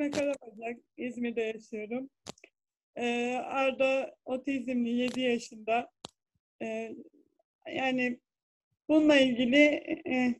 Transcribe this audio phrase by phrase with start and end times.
[0.00, 2.10] Fatime Karabacak, İzmir'de yaşıyorum.
[2.96, 5.90] Ee, Arda otizmli 7 yaşında.
[6.62, 6.94] Ee,
[7.74, 8.20] yani
[8.88, 9.58] bununla ilgili
[10.06, 10.34] e,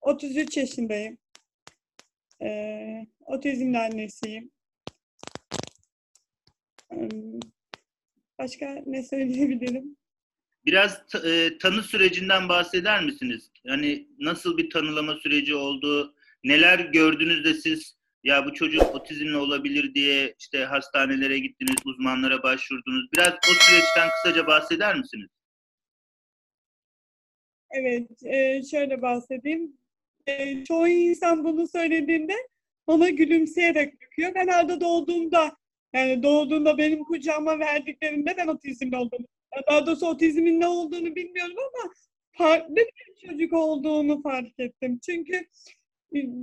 [0.00, 1.18] 33 yaşındayım.
[2.42, 4.50] Ee, otizmli annesiyim.
[6.92, 7.08] Ee,
[8.38, 9.96] Başka ne söyleyebilirim?
[10.66, 13.50] Biraz e, tanı sürecinden bahseder misiniz?
[13.64, 16.14] Yani nasıl bir tanılama süreci oldu?
[16.44, 23.12] Neler gördünüz de siz ya bu çocuk otizmli olabilir diye işte hastanelere gittiniz, uzmanlara başvurdunuz.
[23.12, 25.28] Biraz o süreçten kısaca bahseder misiniz?
[27.70, 29.76] Evet, e, şöyle bahsedeyim.
[30.26, 32.34] E, çoğu insan bunu söylediğinde
[32.86, 34.32] bana gülümseyerek bakıyor.
[34.34, 35.56] Ben arada doğduğumda,
[35.92, 39.26] yani doğduğunda benim kucağıma verdiklerinde ben otizmli olduğunu,
[39.70, 41.92] daha doğrusu otizmin ne olduğunu bilmiyorum ama
[42.32, 44.98] farklı bir çocuk olduğunu fark ettim.
[45.06, 45.46] Çünkü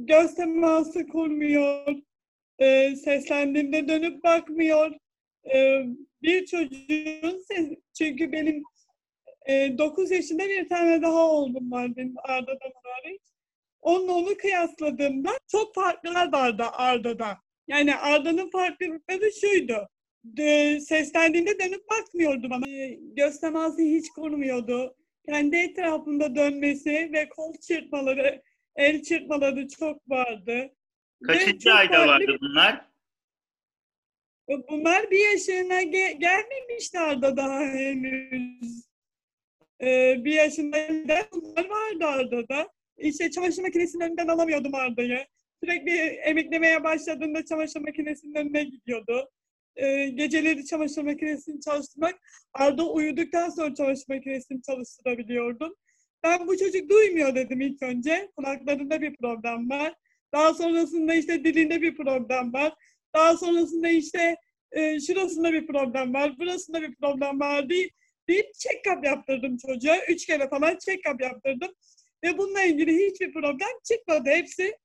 [0.06, 1.95] göz teması kurmuyor,
[2.59, 4.92] e, seslendiğimde dönüp bakmıyor.
[5.53, 5.84] E,
[6.22, 8.64] bir çocuğun ses, çünkü benim
[9.45, 13.22] e, 9 yaşında bir tane daha oğlum var benim Arda'dan hariç.
[13.81, 17.38] Onunla onu kıyasladığımda çok farklar vardı Arda'da.
[17.67, 19.90] Yani Arda'nın farklılıkları şuydu.
[20.23, 22.70] De, seslendiğinde dönüp bakmıyordu bana.
[22.70, 24.95] E, göz teması hiç kurmuyordu.
[25.30, 28.42] Kendi etrafında dönmesi ve kol çırpmaları,
[28.75, 30.70] el çırpmaları çok vardı.
[31.23, 32.86] Kaçıncı ayda vardı bunlar?
[34.70, 38.90] Bunlar bir yaşına ge- gelmemişlerdi daha henüz.
[39.81, 40.78] Ee, bir yaşında
[41.31, 42.70] bunlar vardı Arda'da.
[42.97, 45.25] İşte çamaşır makinesinin önünden alamıyordum Arda'yı.
[45.64, 49.30] Sürekli emeklemeye başladığında çamaşır makinesinin önüne gidiyordu.
[49.75, 52.16] Ee, geceleri çamaşır makinesini çalıştırmak,
[52.53, 55.75] Arda uyuduktan sonra çamaşır makinesini çalıştırabiliyordum.
[56.23, 58.31] Ben bu çocuk duymuyor dedim ilk önce.
[58.36, 59.94] Kulaklarında bir problem var.
[60.34, 62.74] Daha sonrasında işte dilinde bir problem var.
[63.16, 64.35] Daha sonrasında işte
[64.72, 67.91] e, şurasında bir problem var, burasında bir problem var deyip,
[68.28, 69.97] deyip check-up yaptırdım çocuğa.
[70.09, 71.72] Üç kere falan check-up yaptırdım.
[72.24, 74.29] Ve bununla ilgili hiçbir problem çıkmadı.
[74.29, 74.78] Hepsi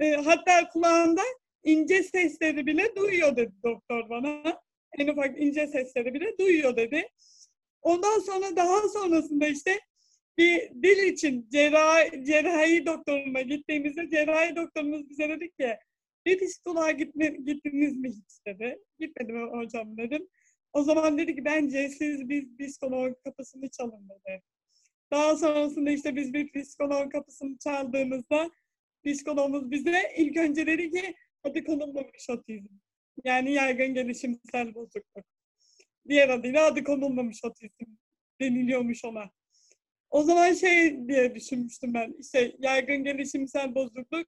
[0.00, 1.22] e, hatta kulağında
[1.64, 4.60] ince sesleri bile duyuyor dedi doktor bana.
[4.98, 7.08] En ufak ince sesleri bile duyuyor dedi.
[7.82, 9.80] Ondan sonra daha sonrasında işte
[10.38, 15.76] bir dil için cerrahi, cerrahi doktoruna gittiğimizde cerrahi doktorumuz bize dedi ki
[16.26, 18.78] bir psikoloğa gitme, gittiniz mi hiç dedi.
[18.98, 20.28] Gitmedim hocam dedim.
[20.72, 24.42] O zaman dedi ki bence siz bir psikoloğun kapısını çalın dedi.
[25.10, 28.50] Daha sonrasında işte biz bir psikoloğun kapısını çaldığımızda
[29.06, 32.74] psikologumuz bize ilk önce dedi ki adı konulmamış otizm.
[33.24, 35.26] Yani yaygın gelişimsel bozukluk.
[36.08, 37.84] Diğer adıyla adı konulmamış otizm
[38.40, 39.30] deniliyormuş ona.
[40.14, 42.14] O zaman şey diye düşünmüştüm ben.
[42.20, 44.26] İşte yaygın gelişimsel bozukluk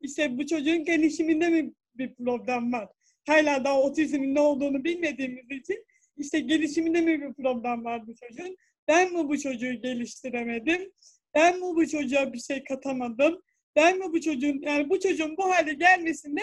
[0.00, 2.88] işte bu çocuğun gelişiminde mi bir problem var?
[3.26, 5.84] Hala daha otizmin ne olduğunu bilmediğimiz için
[6.16, 8.56] işte gelişiminde mi bir problem var bu çocuğun?
[8.88, 10.92] Ben mi bu çocuğu geliştiremedim?
[11.34, 13.42] Ben mi bu çocuğa bir şey katamadım?
[13.76, 16.40] Ben mi bu çocuğun, yani bu çocuğun bu hale gelmesinde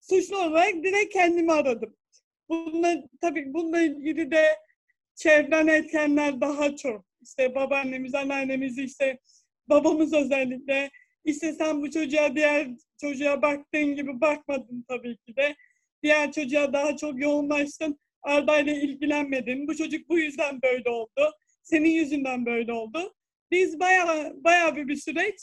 [0.00, 1.96] suçlu olarak direkt kendimi aradım.
[2.48, 4.44] Bununla, tabii bununla ilgili de
[5.14, 7.06] çevren etkenler daha çok.
[7.26, 9.18] İşte babaannemiz, anneannemiz, işte
[9.68, 10.90] babamız özellikle
[11.24, 12.68] işte sen bu çocuğa diğer
[13.00, 15.56] çocuğa baktığın gibi bakmadın tabii ki de.
[16.02, 17.98] Diğer çocuğa daha çok yoğunlaştın.
[18.22, 19.68] Arda'yla ilgilenmedin.
[19.68, 21.34] Bu çocuk bu yüzden böyle oldu.
[21.62, 23.14] Senin yüzünden böyle oldu.
[23.50, 25.40] Biz bayağı bayağı bir, bir süreç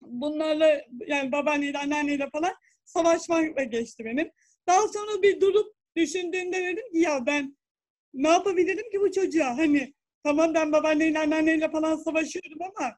[0.00, 2.54] bunlarla yani babaanneyle anneanneyle falan
[2.84, 4.30] savaşmakla geçti benim.
[4.66, 7.56] Daha sonra bir durup düşündüğümde dedim ki ya ben
[8.14, 9.58] ne yapabilirim ki bu çocuğa?
[9.58, 12.96] Hani tamam ben babaanneyle anneanneyle falan savaşıyorum ama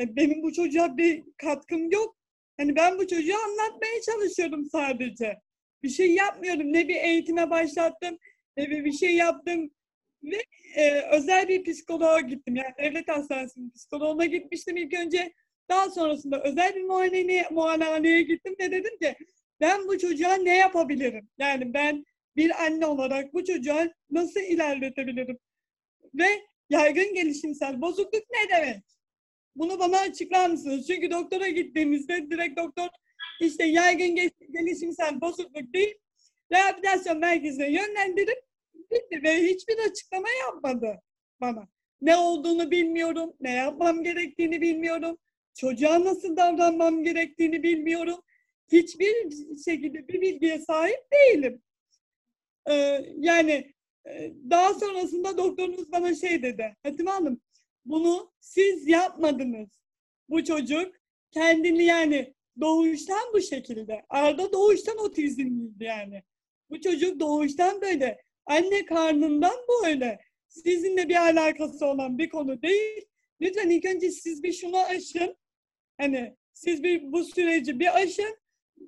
[0.00, 2.16] e, benim bu çocuğa bir katkım yok.
[2.56, 5.40] Hani ben bu çocuğa anlatmaya çalışıyorum sadece.
[5.82, 6.72] Bir şey yapmıyorum.
[6.72, 8.18] Ne bir eğitime başlattım,
[8.56, 9.70] ne bir bir şey yaptım.
[10.22, 10.42] Ve
[10.76, 12.56] e, özel bir psikoloğa gittim.
[12.56, 15.32] Yani devlet hastanesinin psikoloğuna gitmiştim ilk önce.
[15.68, 19.14] Daha sonrasında özel bir muayeneye, muayenehaneye gittim ve dedim ki
[19.60, 21.28] ben bu çocuğa ne yapabilirim?
[21.38, 22.04] Yani ben
[22.36, 25.38] bir anne olarak bu çocuğa nasıl ilerletebilirim?
[26.14, 26.26] Ve
[26.70, 28.84] yaygın gelişimsel bozukluk ne demek?
[29.56, 30.86] Bunu bana açıklar mısınız?
[30.86, 32.88] Çünkü doktora gittiğimizde direkt doktor
[33.40, 34.14] işte yaygın
[34.52, 35.94] gelişimsel bozukluk değil,
[36.52, 38.42] rehabilitasyon merkezine yönlendirip
[38.74, 41.02] bitti ve hiçbir açıklama yapmadı
[41.40, 41.68] bana.
[42.00, 45.18] Ne olduğunu bilmiyorum, ne yapmam gerektiğini bilmiyorum,
[45.54, 48.22] çocuğa nasıl davranmam gerektiğini bilmiyorum.
[48.72, 49.14] Hiçbir
[49.64, 51.62] şekilde bir bilgiye sahip değilim.
[52.70, 53.74] Ee, yani
[54.50, 56.76] daha sonrasında doktorunuz bana şey dedi.
[56.82, 57.40] Hatime Hanım
[57.84, 59.68] bunu siz yapmadınız.
[60.28, 60.94] Bu çocuk
[61.30, 64.02] kendini yani doğuştan bu şekilde.
[64.08, 66.22] Arda doğuştan otizmliydi yani.
[66.70, 68.22] Bu çocuk doğuştan böyle.
[68.46, 70.20] Anne karnından böyle.
[70.48, 73.04] Sizinle bir alakası olan bir konu değil.
[73.40, 75.36] Lütfen ilk önce siz bir şunu aşın.
[75.98, 78.36] Hani siz bir bu süreci bir aşın.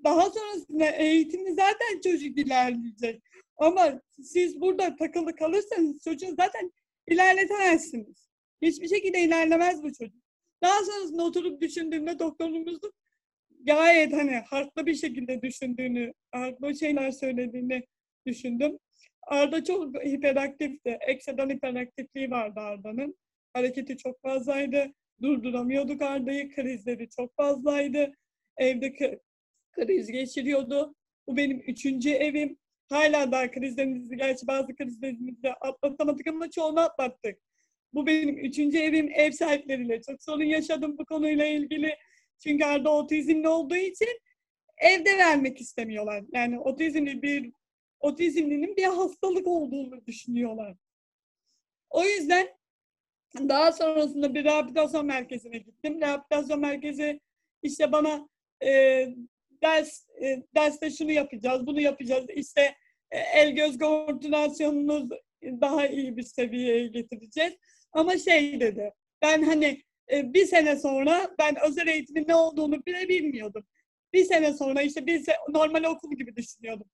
[0.05, 3.23] Daha sonrasında eğitimi zaten çocuk ilerleyecek.
[3.59, 6.73] Ama siz burada takılı kalırsanız çocuğu zaten
[7.07, 8.29] ilerletemezsiniz.
[8.63, 10.23] Hiçbir şekilde ilerlemez bu çocuk.
[10.63, 12.93] Daha sonrasında oturup düşündüğümde doktorumuzun
[13.65, 17.83] gayet hani haklı bir şekilde düşündüğünü, haklı şeyler söylediğini
[18.27, 18.79] düşündüm.
[19.23, 20.99] Arda çok hiperaktifti.
[21.01, 23.19] Ekstradan hiperaktifliği vardı Arda'nın.
[23.53, 24.93] Hareketi çok fazlaydı.
[25.23, 26.55] Durduramıyorduk Arda'yı.
[26.55, 28.13] Krizleri çok fazlaydı.
[28.57, 29.19] Evde
[29.73, 30.95] kriz geçiriyordu.
[31.27, 32.59] Bu benim üçüncü evim.
[32.89, 37.39] Hala daha krizlerimizi, gerçi bazı krizlerimizi atlatamadık ama çoğunu atlattık.
[37.95, 39.11] Bu benim üçüncü evim.
[39.15, 41.97] Ev sahipleriyle çok sorun yaşadım bu konuyla ilgili.
[42.43, 44.09] Çünkü Arda otizmli olduğu için
[44.79, 46.25] evde vermek istemiyorlar.
[46.33, 47.53] Yani otizmli bir
[48.01, 50.75] otizmlinin bir hastalık olduğunu düşünüyorlar.
[51.91, 52.49] O yüzden
[53.35, 56.01] daha sonrasında bir rehabilitasyon merkezine gittim.
[56.01, 57.21] Rehabilitasyon merkezi
[57.63, 58.29] işte bana
[58.65, 59.05] e,
[59.63, 62.27] ders e, derste şunu yapacağız, bunu yapacağız.
[62.35, 62.75] İşte
[63.11, 65.09] e, el göz koordinasyonunuz
[65.43, 67.55] daha iyi bir seviyeye getireceğiz.
[67.93, 69.83] Ama şey dedi, ben hani
[70.13, 73.67] e, bir sene sonra ben özel eğitimin ne olduğunu bile bilmiyordum.
[74.13, 76.87] Bir sene sonra işte bir se normal okul gibi düşünüyordum.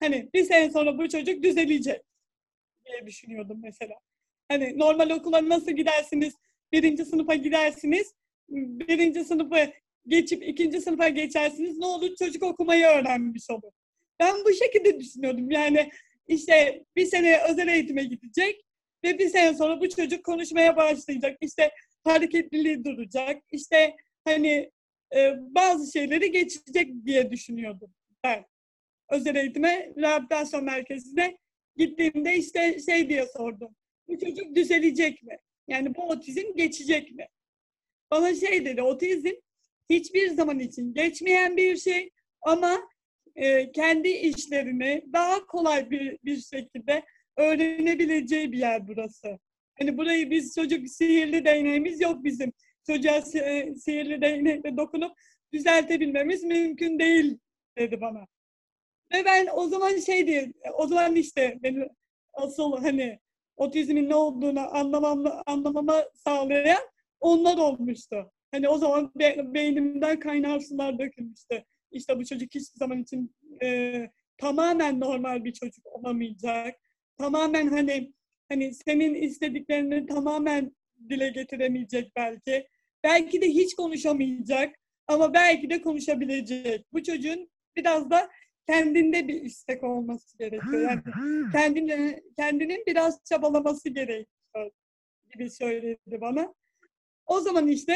[0.00, 2.02] Hani bir sene sonra bu çocuk düzelecek
[2.86, 3.94] diye düşünüyordum mesela.
[4.48, 6.34] Hani normal okula nasıl gidersiniz?
[6.72, 8.14] Birinci sınıfa gidersiniz.
[8.48, 9.72] Birinci sınıfı
[10.06, 11.78] geçip ikinci sınıfa geçersiniz.
[11.78, 13.72] Ne olur çocuk okumayı öğrenmiş olur.
[14.20, 15.50] Ben bu şekilde düşünüyordum.
[15.50, 15.90] Yani
[16.28, 18.64] işte bir sene özel eğitime gidecek
[19.04, 21.38] ve bir sene sonra bu çocuk konuşmaya başlayacak.
[21.40, 21.70] İşte
[22.04, 23.42] hareketliliği duracak.
[23.52, 24.70] İşte hani
[25.16, 27.94] e, bazı şeyleri geçecek diye düşünüyordum
[28.24, 28.44] ben.
[29.10, 31.38] Özel eğitime, rehabilitasyon merkezine
[31.76, 33.76] gittiğimde işte şey diye sordum.
[34.08, 35.38] Bu çocuk düzelecek mi?
[35.68, 37.28] Yani bu otizm geçecek mi?
[38.10, 39.32] Bana şey dedi, otizm
[39.90, 42.10] hiçbir zaman için geçmeyen bir şey
[42.42, 42.78] ama
[43.36, 47.04] e, kendi işlerini daha kolay bir, bir şekilde
[47.36, 49.38] öğrenebileceği bir yer burası.
[49.78, 52.52] Hani burayı biz çocuk sihirli değneğimiz yok bizim.
[52.86, 55.12] Çocuğa sihirli değnekle dokunup
[55.52, 57.38] düzeltebilmemiz mümkün değil
[57.78, 58.26] dedi bana.
[59.12, 61.88] Ve ben o zaman şey diye, o zaman işte beni
[62.32, 63.18] asıl hani
[63.56, 66.82] otizmin ne olduğunu anlamam, anlamama sağlayan
[67.20, 68.32] onlar olmuştu.
[68.50, 71.64] Hani o zaman be, beynimden kaynar sular dökülmüştü.
[71.92, 76.74] İşte bu çocuk hiçbir zaman için e, tamamen normal bir çocuk olamayacak.
[77.18, 78.12] Tamamen hani
[78.48, 80.76] hani senin istediklerini tamamen
[81.10, 82.68] dile getiremeyecek belki.
[83.04, 84.74] Belki de hiç konuşamayacak
[85.06, 86.86] ama belki de konuşabilecek.
[86.92, 88.30] Bu çocuğun biraz da
[88.66, 90.82] kendinde bir istek olması gerekiyor.
[90.82, 91.02] Yani
[91.52, 94.70] kendine, kendinin biraz çabalaması gerekiyor
[95.32, 96.54] gibi söyledi bana.
[97.26, 97.94] O zaman işte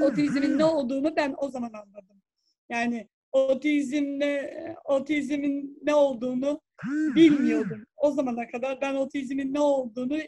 [0.00, 2.22] otizmin ne olduğunu ben o zaman anladım.
[2.68, 6.60] Yani otizmle otizmin ne olduğunu
[7.14, 7.86] bilmiyordum.
[7.96, 10.18] O zamana kadar ben otizmin ne olduğunu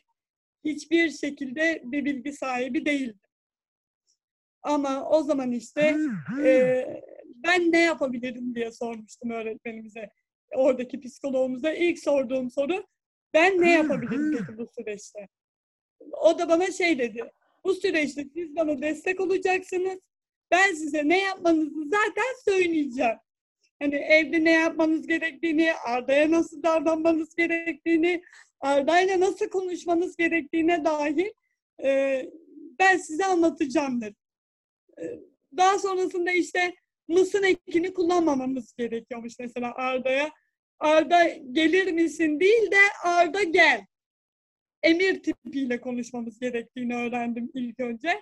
[0.65, 3.21] hiçbir şekilde bir bilgi sahibi değildim.
[4.63, 5.97] Ama o zaman işte
[6.45, 6.85] e,
[7.29, 10.11] ben ne yapabilirim diye sormuştum öğretmenimize,
[10.55, 11.73] oradaki psikoloğumuza.
[11.73, 12.85] ilk sorduğum soru
[13.35, 15.29] ben ne yapabilirim peki bu süreçte?
[16.01, 17.31] O da bana şey dedi,
[17.69, 19.99] bu süreçte siz bana destek olacaksınız.
[20.51, 23.17] Ben size ne yapmanızı zaten söyleyeceğim.
[23.83, 28.23] Hani evde ne yapmanız gerektiğini, Arda'ya nasıl davranmanız gerektiğini,
[28.61, 31.33] Arda'yla nasıl konuşmanız gerektiğine dair
[31.85, 32.23] e,
[32.79, 34.17] ben size anlatacağım dedim.
[35.01, 35.05] E,
[35.57, 36.75] daha sonrasında işte
[37.09, 40.31] mısın ekini kullanmamamız gerekiyormuş mesela Arda'ya.
[40.81, 43.87] Arda gelir misin değil de Arda gel.
[44.83, 48.21] Emir tipiyle konuşmamız gerektiğini öğrendim ilk önce.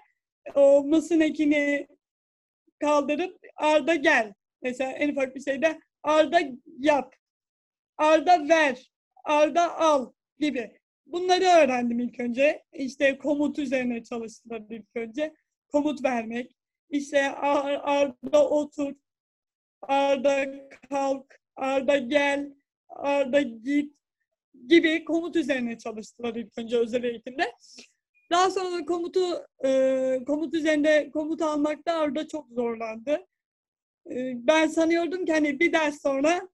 [0.54, 1.86] O mısın ekini
[2.80, 4.34] kaldırıp Arda gel.
[4.62, 6.40] Mesela en ufak bir şeyde Arda
[6.78, 7.14] yap.
[7.98, 8.90] Arda ver.
[9.24, 10.80] Arda al gibi.
[11.06, 12.62] Bunları öğrendim ilk önce.
[12.72, 15.34] İşte komut üzerine çalıştılar ilk önce.
[15.68, 16.56] Komut vermek.
[16.90, 18.94] İşte Arda otur.
[19.82, 21.40] Arda kalk.
[21.56, 22.52] Arda gel.
[22.88, 23.96] Arda git
[24.68, 27.52] gibi komut üzerine çalıştılar ilk önce özel eğitimde.
[28.30, 33.26] Daha sonra komutu e, komut üzerinde komut almakta orada çok zorlandı.
[34.10, 36.48] E, ben sanıyordum ki hani bir ders sonra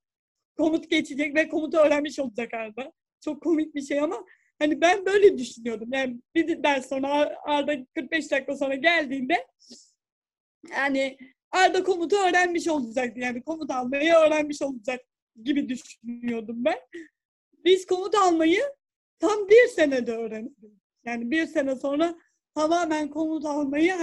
[0.56, 2.92] komut geçecek ve komutu öğrenmiş olacak Arda.
[3.24, 4.24] Çok komik bir şey ama
[4.58, 5.88] hani ben böyle düşünüyordum.
[5.92, 9.46] Yani bir ders sonra Arda 45 dakika sonra geldiğinde
[10.70, 11.18] yani
[11.50, 13.20] Arda komutu öğrenmiş olacaktı.
[13.20, 15.00] Yani komut almayı öğrenmiş olacak
[15.42, 16.78] gibi düşünüyordum ben.
[17.64, 18.62] Biz komut almayı
[19.18, 20.56] tam bir senede öğrendik.
[21.04, 22.14] Yani bir sene sonra
[22.54, 23.94] tamamen komut almayı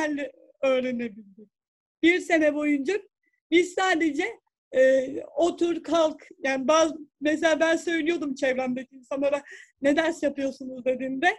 [0.62, 1.50] öğrenebildik.
[2.04, 3.02] Bir sene boyunca
[3.52, 4.40] biz sadece
[4.76, 9.44] e, otur kalk yani bazı mesela ben söylüyordum çevremdeki insanlara
[9.82, 11.38] ne ders yapıyorsunuz dediğimde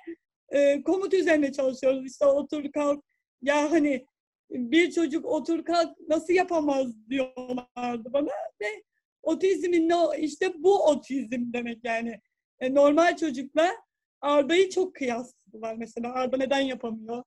[0.49, 3.05] e, komut üzerine çalışıyoruz işte otur kalk
[3.43, 4.05] ya hani
[4.51, 8.83] bir çocuk otur kalk nasıl yapamaz diyorlardı bana ve
[9.23, 12.21] otizmin ne işte bu otizm demek yani
[12.61, 13.73] e, normal çocukla
[14.21, 17.23] Arda'yı çok kıyasladılar mesela Arda neden yapamıyor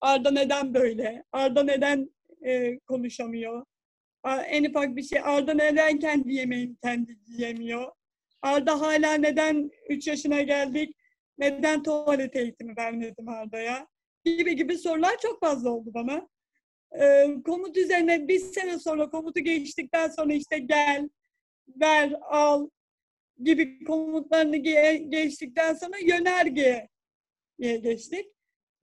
[0.00, 2.10] Arda neden böyle Arda neden
[2.46, 3.64] e, konuşamıyor
[4.24, 7.92] en ufak bir şey Arda neden kendi yemeğini kendi yiyemiyor?
[8.42, 10.94] Arda hala neden 3 yaşına geldik?
[11.38, 13.86] Neden tuvalet eğitimi vermedim Arda'ya?
[14.24, 16.28] Gibi gibi sorular çok fazla oldu bana.
[17.00, 21.08] Ee, komut üzerine bir sene sonra komutu geçtikten sonra işte gel,
[21.76, 22.68] ver, al
[23.42, 26.88] gibi komutlarını ge- geçtikten sonra yönergeye
[27.58, 28.26] geçtik.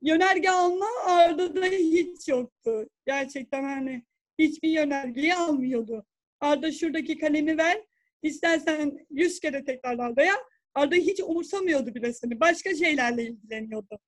[0.02, 2.90] Yönerge alma Arda'da hiç yoktu.
[3.06, 4.04] Gerçekten hani
[4.40, 6.06] hiçbir yönergeyi almıyordu.
[6.40, 7.82] Arda şuradaki kalemi ver,
[8.22, 10.34] istersen yüz kere tekrarlar veya
[10.74, 12.40] Arda hiç umursamıyordu bile seni.
[12.40, 14.00] Başka şeylerle ilgileniyordu.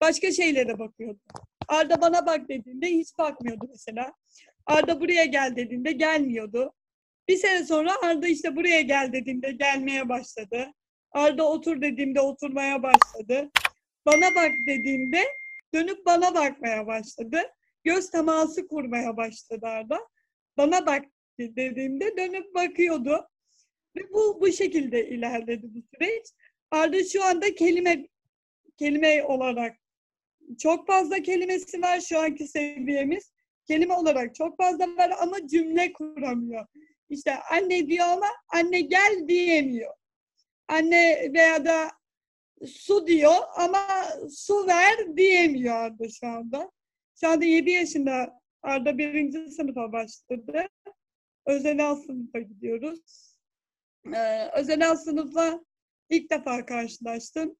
[0.00, 1.20] Başka şeylere bakıyordu.
[1.68, 4.12] Arda bana bak dediğinde hiç bakmıyordu mesela.
[4.66, 6.72] Arda buraya gel dediğinde gelmiyordu.
[7.28, 10.72] Bir sene sonra Arda işte buraya gel dediğinde gelmeye başladı.
[11.12, 13.50] Arda otur dediğimde oturmaya başladı.
[14.06, 15.24] Bana bak dediğimde
[15.74, 17.42] dönüp bana bakmaya başladı
[17.84, 20.08] göz teması kurmaya başladı Arda.
[20.56, 21.04] Bana bak
[21.38, 23.28] dediğimde dönüp bakıyordu.
[23.96, 26.26] Ve bu bu şekilde ilerledi bu süreç.
[26.70, 28.08] Arda şu anda kelime
[28.76, 29.76] kelime olarak
[30.58, 33.32] çok fazla kelimesi var şu anki seviyemiz.
[33.66, 36.66] Kelime olarak çok fazla var ama cümle kuramıyor.
[37.10, 39.94] İşte anne diyor ama anne gel diyemiyor.
[40.68, 41.90] Anne veya da
[42.66, 43.86] su diyor ama
[44.30, 46.70] su ver diyemiyor Arda şu anda.
[47.20, 50.68] Şu anda 7 yaşında Arda birinci sınıfa başladı.
[51.46, 53.34] Özel sınıfa gidiyoruz.
[54.14, 55.64] Ee, özel sınıfla
[56.10, 57.56] ilk defa karşılaştım.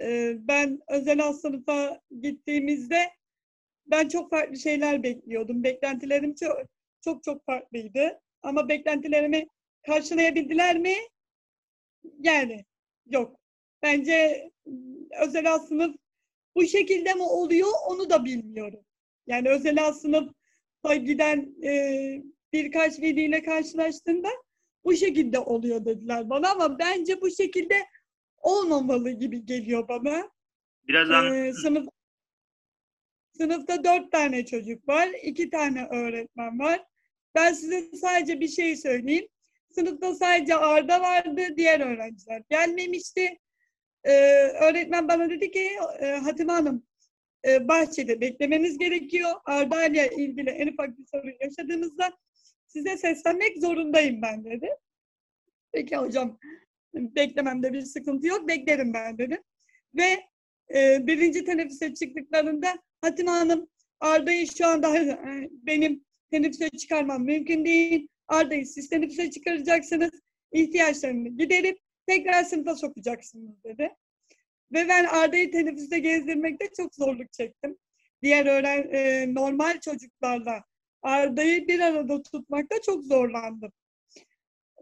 [0.00, 3.10] Ee, ben özel sınıfa gittiğimizde
[3.86, 5.64] ben çok farklı şeyler bekliyordum.
[5.64, 6.56] Beklentilerim çok
[7.04, 8.20] çok çok farklıydı.
[8.46, 9.46] Ama beklentilerimi
[9.86, 10.94] karşılayabildiler mi?
[12.18, 12.64] Yani
[13.06, 13.40] yok.
[13.82, 14.50] Bence
[15.20, 15.96] özel sınıf
[16.54, 18.80] bu şekilde mi oluyor onu da bilmiyorum.
[19.26, 22.22] Yani özel sınıfa giden e,
[22.52, 24.28] birkaç veliyle karşılaştığımda
[24.84, 27.86] bu şekilde oluyor dediler bana ama bence bu şekilde
[28.38, 30.30] olmamalı gibi geliyor bana.
[30.88, 31.88] Biraz ee, sınıf,
[33.36, 36.84] sınıfta dört tane çocuk var, iki tane öğretmen var.
[37.36, 39.28] Ben size sadece bir şey söyleyeyim.
[39.70, 43.38] Sınıfta sadece Arda vardı, diğer öğrenciler gelmemişti.
[44.04, 44.12] Ee,
[44.62, 46.86] öğretmen bana dedi ki, e, Hatime Hanım,
[47.46, 49.30] e, bahçede beklemeniz gerekiyor.
[49.44, 52.12] Arda ile ilgili en ufak bir sorun yaşadığınızda
[52.66, 54.68] size seslenmek zorundayım ben dedi.
[55.72, 56.38] Peki hocam
[56.94, 59.42] beklememde bir sıkıntı yok beklerim ben dedim.
[59.94, 60.24] Ve
[60.74, 63.68] e, birinci teneffüse çıktıklarında Hatime Hanım
[64.00, 64.94] Arda'yı şu anda
[65.50, 68.08] benim teneffüse çıkarmam mümkün değil.
[68.28, 70.10] Arda'yı siz teneffüse çıkaracaksınız.
[70.52, 73.90] ihtiyaçlarını giderip tekrar sınıfa sokacaksınız dedi.
[74.72, 77.76] Ve ben Arda'yı teneffüste gezdirmekte çok zorluk çektim.
[78.22, 80.64] Diğer öğren e, normal çocuklarla
[81.02, 83.72] Arda'yı bir arada tutmakta çok zorlandım.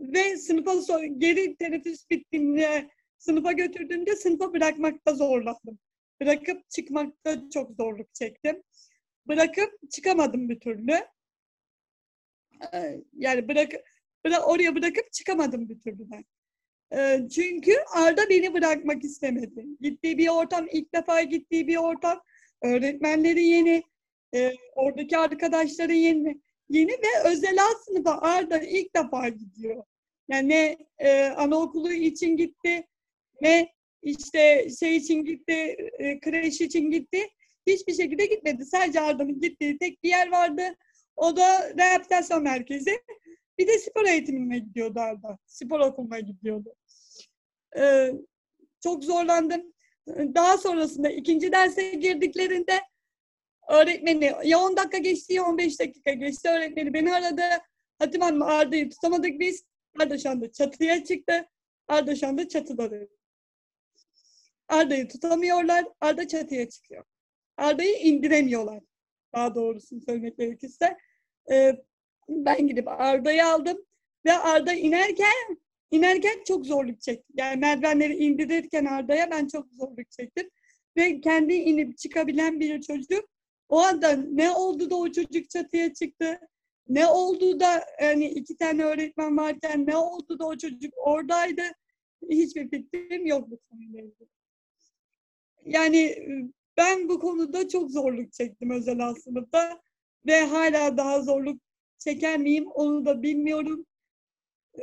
[0.00, 5.78] Ve sınıfa so geri teneffüs bittiğinde sınıfa götürdüğümde sınıfa bırakmakta zorlandım.
[6.20, 8.62] Bırakıp çıkmakta çok zorluk çektim.
[9.28, 11.13] Bırakıp çıkamadım bir türlü.
[12.74, 13.72] Ee, yani bırak,
[14.24, 16.24] bıra oraya bırakıp çıkamadım bir türlü ben.
[17.28, 19.66] Çünkü Arda beni bırakmak istemedi.
[19.80, 22.20] Gittiği bir ortam, ilk defa gittiği bir ortam.
[22.62, 23.82] Öğretmenleri yeni,
[24.74, 26.40] oradaki arkadaşları yeni.
[26.68, 29.84] Yeni ve özel sınıfa Arda ilk defa gidiyor.
[30.28, 32.86] Yani ne e, anaokulu için gitti,
[33.40, 37.28] ne işte şey için gitti, e, kreş için gitti.
[37.66, 38.64] Hiçbir şekilde gitmedi.
[38.64, 40.62] Sadece Arda'nın gittiği tek bir yer vardı.
[41.16, 43.02] O da rehabilitasyon merkezi.
[43.58, 45.38] Bir de spor eğitimine gidiyordu Arda.
[45.46, 46.74] Spor okuluna gidiyordu.
[47.78, 48.12] Ee,
[48.82, 49.74] çok zorlandım.
[50.08, 52.80] Daha sonrasında ikinci derse girdiklerinde
[53.68, 56.48] öğretmeni ya 10 dakika geçti ya 15 dakika geçti.
[56.48, 57.42] Öğretmeni beni aradı.
[57.98, 59.64] Hatim Hanım Arda'yı tutamadık biz.
[60.00, 61.48] Arda şu çatıya çıktı.
[61.88, 63.08] Arda şu çatıda dedi.
[64.68, 65.84] Arda'yı tutamıyorlar.
[66.00, 67.04] Arda çatıya çıkıyor.
[67.56, 68.80] Arda'yı indiremiyorlar.
[69.34, 70.96] Daha doğrusunu söylemek gerekirse.
[71.52, 71.72] e,
[72.28, 73.78] ben gidip Arda'yı aldım
[74.26, 75.58] ve Arda inerken
[75.90, 77.32] inerken çok zorluk çekti.
[77.36, 80.50] Yani merdivenleri indirirken Arda'ya ben çok zorluk çektim.
[80.96, 83.34] Ve kendi inip çıkabilen bir çocuk
[83.68, 86.40] o anda ne oldu da o çocuk çatıya çıktı?
[86.88, 91.62] Ne oldu da yani iki tane öğretmen varken ne oldu da o çocuk oradaydı?
[92.30, 94.28] Hiçbir fikrim yok bu konuyla ilgili.
[95.64, 96.16] Yani
[96.76, 99.80] ben bu konuda çok zorluk çektim özel sınıfta
[100.26, 101.62] ve hala daha zorluk
[101.98, 103.86] çeker miyim onu da bilmiyorum.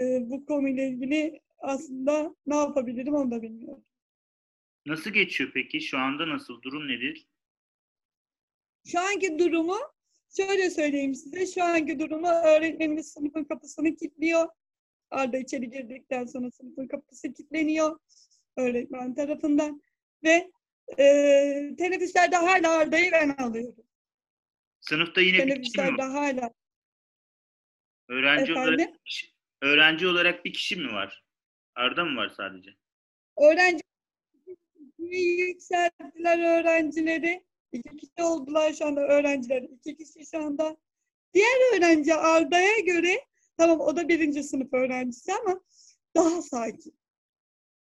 [0.02, 3.84] Ee, bu konuyla ilgili aslında ne yapabilirim onu da bilmiyorum.
[4.86, 5.82] Nasıl geçiyor peki?
[5.82, 6.62] Şu anda nasıl?
[6.62, 7.28] Durum nedir?
[8.88, 9.78] Şu anki durumu
[10.38, 11.48] şöyle söyleyeyim size.
[11.48, 14.48] Şu anki durumu öğretmenimiz sınıfın kapısını kilitliyor.
[15.12, 18.00] Arda içeri girdikten sonra sınıfın kapısı kilitleniyor
[18.58, 19.82] öğretmen tarafından
[20.24, 20.52] ve
[21.00, 23.86] e, teneffüslerde hala Arda'yı ben alıyorum.
[24.82, 26.10] Sınıfta yine bir kişi mi var?
[26.10, 26.54] hala.
[28.10, 28.74] Öğrenci Efendim?
[28.74, 28.90] olarak,
[29.62, 31.24] öğrenci olarak bir kişi mi var?
[31.76, 32.70] Arda mı var sadece?
[33.38, 33.84] Öğrenci
[35.00, 37.44] yükselttiler öğrencileri.
[37.72, 39.62] İki kişi oldular şu anda öğrenciler.
[39.62, 40.78] iki kişi şu anda.
[41.34, 43.26] Diğer öğrenci Arda'ya göre
[43.58, 45.62] tamam o da birinci sınıf öğrencisi ama
[46.16, 47.01] daha sakin.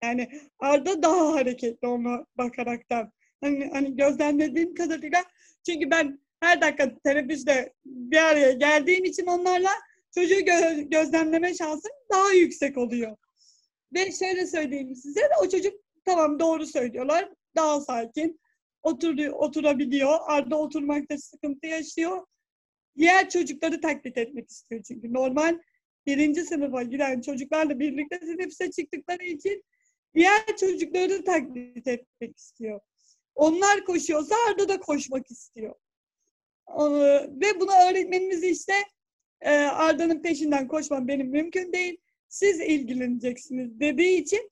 [0.04, 0.30] Yani
[0.60, 3.12] Arda daha hareketli ona bakaraktan.
[3.42, 5.24] Hani, hani gözlemlediğim kadarıyla
[5.66, 9.70] çünkü ben her dakika teneffüste bir araya geldiğim için onlarla
[10.16, 13.18] çocuğu gö- gözlemleme şansım daha yüksek oluyor.
[13.94, 15.74] Ve şöyle söyleyeyim size de o çocuk
[16.06, 17.30] tamam doğru söylüyorlar.
[17.56, 18.40] Daha sakin.
[18.84, 20.20] Oturuyor, oturabiliyor.
[20.28, 22.26] Arda oturmakta sıkıntı yaşıyor.
[22.98, 25.14] Diğer çocukları taklit etmek istiyor çünkü.
[25.14, 25.60] Normal
[26.06, 29.64] birinci sınıfa giden çocuklarla birlikte teneffüse çıktıkları için
[30.16, 32.80] diğer çocukları taklit etmek istiyor.
[33.36, 35.76] Onlar koşuyorsa Arda da koşmak istiyor.
[36.70, 36.84] Ee,
[37.42, 38.74] Ve buna öğretmenimiz işte
[39.42, 41.98] e, Arda'nın peşinden koşmam benim mümkün değil.
[42.30, 44.52] Siz ilgileneceksiniz dediği için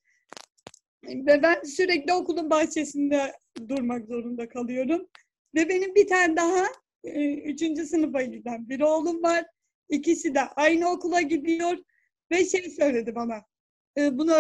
[1.04, 3.34] ve ben sürekli okulun bahçesinde
[3.70, 5.08] durmak zorunda kalıyorum.
[5.56, 6.66] Ve benim bir tane daha
[7.04, 9.46] e, üçüncü sınıfa giden bir oğlum var.
[9.90, 11.78] İkisi de aynı okula gidiyor.
[12.32, 13.42] Ve şey söyledi bana.
[13.98, 14.34] e, bunu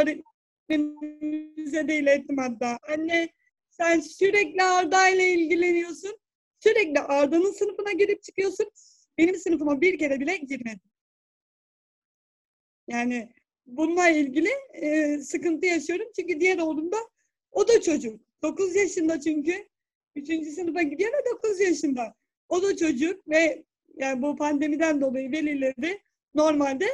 [0.69, 2.79] öğretmenimize de ilettim hatta.
[2.93, 3.29] Anne
[3.69, 6.17] sen sürekli Arda ile ilgileniyorsun.
[6.59, 8.71] Sürekli Arda'nın sınıfına girip çıkıyorsun.
[9.17, 10.91] Benim sınıfıma bir kere bile girmedin.
[12.87, 13.33] Yani
[13.65, 16.07] bununla ilgili e, sıkıntı yaşıyorum.
[16.15, 16.97] Çünkü diğer oğlum da
[17.51, 18.21] o da çocuk.
[18.41, 19.67] 9 yaşında çünkü.
[20.15, 22.15] Üçüncü sınıfa gidiyor ve 9 yaşında.
[22.49, 23.63] O da çocuk ve
[23.95, 26.01] yani bu pandemiden dolayı velileri
[26.35, 26.85] normalde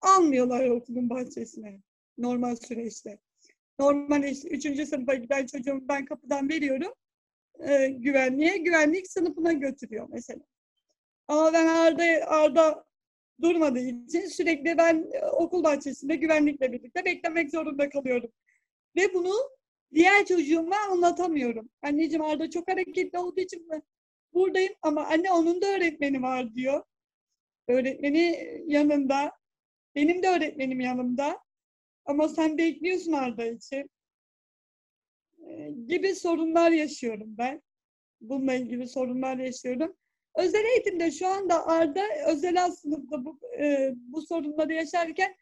[0.00, 1.80] almıyorlar okulun bahçesine.
[2.18, 3.18] Normal süreçte.
[3.78, 6.92] Normal işte, üçüncü sınıfa giden çocuğumu ben kapıdan veriyorum
[7.68, 8.56] e, güvenliğe.
[8.56, 10.40] Güvenlik sınıfına götürüyor mesela.
[11.28, 12.84] Ama ben Arda, Arda
[13.40, 18.30] durmadığı için sürekli ben e, okul bahçesinde güvenlikle birlikte beklemek zorunda kalıyorum.
[18.96, 19.34] Ve bunu
[19.94, 21.70] diğer çocuğuma anlatamıyorum.
[21.82, 23.82] Anneciğim Arda çok hareketli olduğu için ben
[24.34, 26.84] buradayım ama anne onun da öğretmeni var diyor.
[27.68, 29.32] Öğretmeni yanında.
[29.94, 31.38] Benim de öğretmenim yanımda.
[32.04, 33.90] Ama sen bekliyorsun Arda için.
[35.46, 37.62] Ee, gibi sorunlar yaşıyorum ben.
[38.20, 39.96] Bununla ilgili sorunlar yaşıyorum.
[40.36, 45.34] Özel eğitimde şu anda Arda özel sınıfta bu, e, bu sorunları yaşarken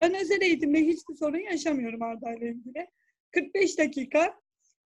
[0.00, 2.86] ben özel eğitimde hiçbir sorun yaşamıyorum Arda ile ilgili.
[3.30, 4.40] 45 dakika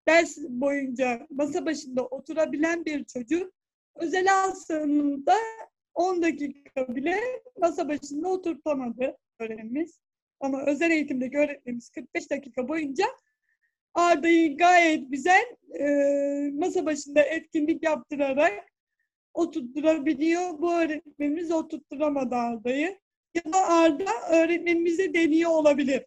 [0.08, 3.54] ders boyunca masa başında oturabilen bir çocuk
[3.96, 5.36] özel alt sınıfta
[5.94, 7.20] 10 dakika bile
[7.58, 10.00] masa başında oturtamadı öğretmenimiz.
[10.40, 13.06] Ama özel eğitimdeki öğretmenimiz 45 dakika boyunca
[13.94, 15.46] Arda'yı gayet güzel
[15.80, 15.86] e,
[16.54, 18.70] masa başında etkinlik yaptırarak
[19.34, 20.62] oturtturabiliyor.
[20.62, 23.00] Bu öğretmenimiz oturtturamadı Arda'yı.
[23.34, 26.06] Ya da Arda öğretmenimize deniyor olabilir.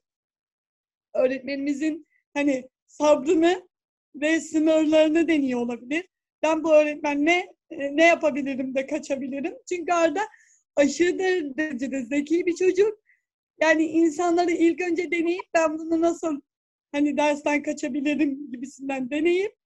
[1.14, 3.68] Öğretmenimizin hani sabrını
[4.14, 6.08] ve sınırlarını deniyor olabilir.
[6.42, 9.54] Ben bu öğretmenle e, ne yapabilirim de kaçabilirim.
[9.68, 10.20] Çünkü Arda
[10.76, 13.01] aşırı derecede zeki bir çocuk.
[13.60, 16.40] Yani insanları ilk önce deneyip ben bunu nasıl
[16.92, 19.56] hani dersten kaçabilirim gibisinden deneyip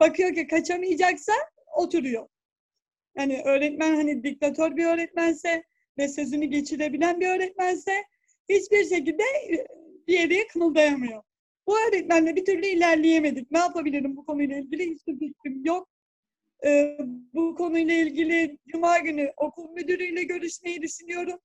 [0.00, 1.32] bakıyor ki kaçamayacaksa
[1.76, 2.28] oturuyor.
[3.16, 5.64] Yani öğretmen hani diktatör bir öğretmense
[5.98, 7.92] ve sözünü geçirebilen bir öğretmense
[8.48, 9.66] hiçbir şekilde e,
[10.06, 11.22] bir yere kımıldayamıyor.
[11.66, 13.50] Bu öğretmenle bir türlü ilerleyemedik.
[13.50, 15.88] Ne yapabilirim bu konuyla ilgili hiçbir fikrim yok.
[16.64, 16.98] Ee,
[17.34, 21.40] bu konuyla ilgili Cuma günü okul müdürüyle görüşmeyi düşünüyorum.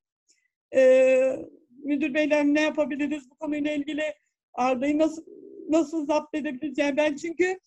[0.76, 1.36] Ee,
[1.84, 4.13] müdür beyle ne yapabiliriz bu konuyla ilgili
[4.54, 5.24] Arda'yı nasıl
[5.70, 6.78] nasıl zapt edebiliriz?
[6.78, 7.60] Yani ben çünkü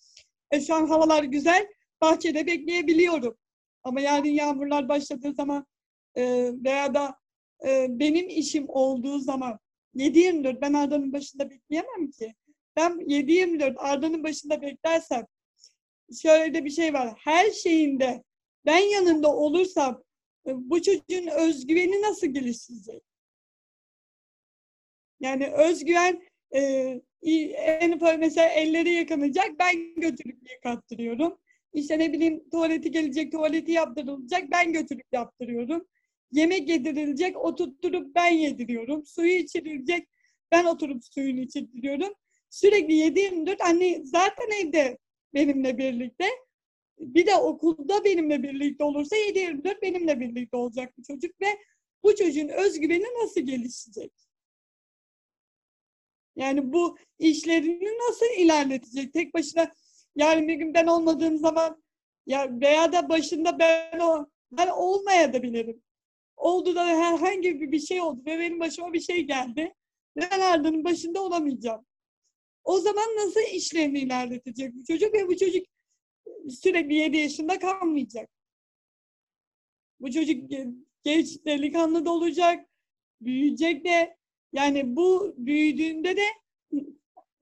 [0.50, 1.66] e, şu an havalar güzel,
[2.00, 3.36] bahçede bekleyebiliyorum.
[3.84, 5.66] Ama yarın yağmurlar başladığı zaman
[6.14, 7.16] e, veya da
[7.66, 9.58] e, benim işim olduğu zaman
[9.94, 12.34] 7-24 ben Arda'nın başında bekleyemem ki.
[12.76, 15.26] Ben 7-24 Arda'nın başında beklersem
[16.22, 17.14] şöyle de bir şey var.
[17.24, 18.24] Her şeyinde
[18.66, 20.02] ben yanında olursam
[20.46, 23.02] e, bu çocuğun özgüveni nasıl gelişecek?
[25.24, 26.22] Yani özgüven
[26.54, 26.60] e,
[27.56, 31.38] en ufak mesela elleri yıkanacak ben götürüp yıkattırıyorum.
[31.72, 35.86] İşte ne bileyim tuvaleti gelecek tuvaleti yaptırılacak ben götürüp yaptırıyorum.
[36.32, 39.06] Yemek yedirilecek oturtturup ben yediriyorum.
[39.06, 40.08] Suyu içirilecek
[40.52, 42.14] ben oturup suyunu içiriyorum.
[42.50, 44.98] Sürekli 7-24 anne zaten evde
[45.34, 46.24] benimle birlikte.
[46.98, 51.46] Bir de okulda benimle birlikte olursa 7-24 benimle birlikte olacak bu çocuk ve
[52.02, 54.12] bu çocuğun özgüveni nasıl gelişecek?
[56.36, 59.12] Yani bu işlerini nasıl ilerletecek?
[59.12, 59.72] Tek başına
[60.16, 61.82] yarın bir gün ben olmadığım zaman
[62.26, 65.82] ya veya da başında ben o ben olmaya da bilirim.
[66.36, 69.74] Oldu da herhangi bir şey oldu ve benim başıma bir şey geldi.
[70.16, 71.86] Ben Arda'nın başında olamayacağım.
[72.64, 75.66] O zaman nasıl işlerini ilerletecek bu çocuk ve bu çocuk
[76.50, 78.30] sürekli 7 yaşında kalmayacak.
[80.00, 80.50] Bu çocuk
[81.04, 82.68] genç delikanlı da olacak,
[83.20, 84.16] büyüyecek de
[84.54, 86.26] yani bu büyüdüğünde de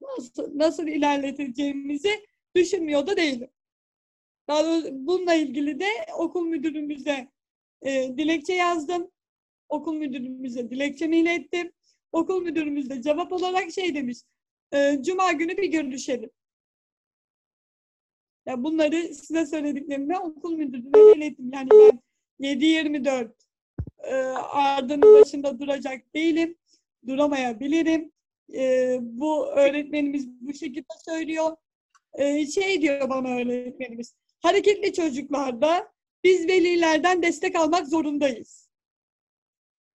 [0.01, 3.51] nasıl, nasıl ilerleteceğimizi düşünmüyor da değilim.
[4.49, 7.29] Daha bununla ilgili de okul müdürümüze
[7.83, 9.11] e, dilekçe yazdım.
[9.69, 11.73] Okul müdürümüze dilekçemi ilettim.
[12.13, 14.19] Okul müdürümüz de cevap olarak şey demiş.
[14.75, 16.31] E, Cuma günü bir görüşelim.
[18.47, 21.51] Ya bunları size söylediklerimi okul müdürüne ilettim.
[21.53, 22.01] Yani ben
[22.41, 23.31] 7-24
[23.99, 26.57] e, ardının başında duracak değilim.
[27.07, 28.13] Duramayabilirim.
[28.55, 31.57] E, bu öğretmenimiz bu şekilde söylüyor.
[32.15, 34.15] E, şey diyor bana öğretmenimiz.
[34.41, 35.93] Hareketli çocuklarda
[36.25, 38.69] biz velilerden destek almak zorundayız.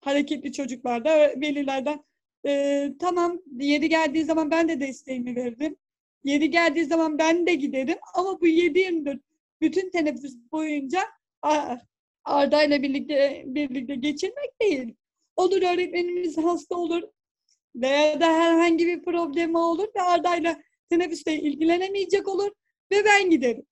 [0.02, 2.04] Hareketli çocuklarda velilerden
[2.46, 5.76] e, tamam yeri geldiği zaman ben de desteğimi veririm.
[6.24, 9.20] Yeri geldiği zaman ben de giderim ama bu 7-24
[9.62, 11.02] bütün teneffüs boyunca
[12.26, 14.96] Arda ile birlikte birlikte geçirmek değil.
[15.38, 17.04] Olur öğretmenimiz hasta olur
[17.76, 22.52] veya da herhangi bir problemi olur ve Arda ile teneffüste ilgilenemeyecek olur
[22.92, 23.66] ve ben giderim.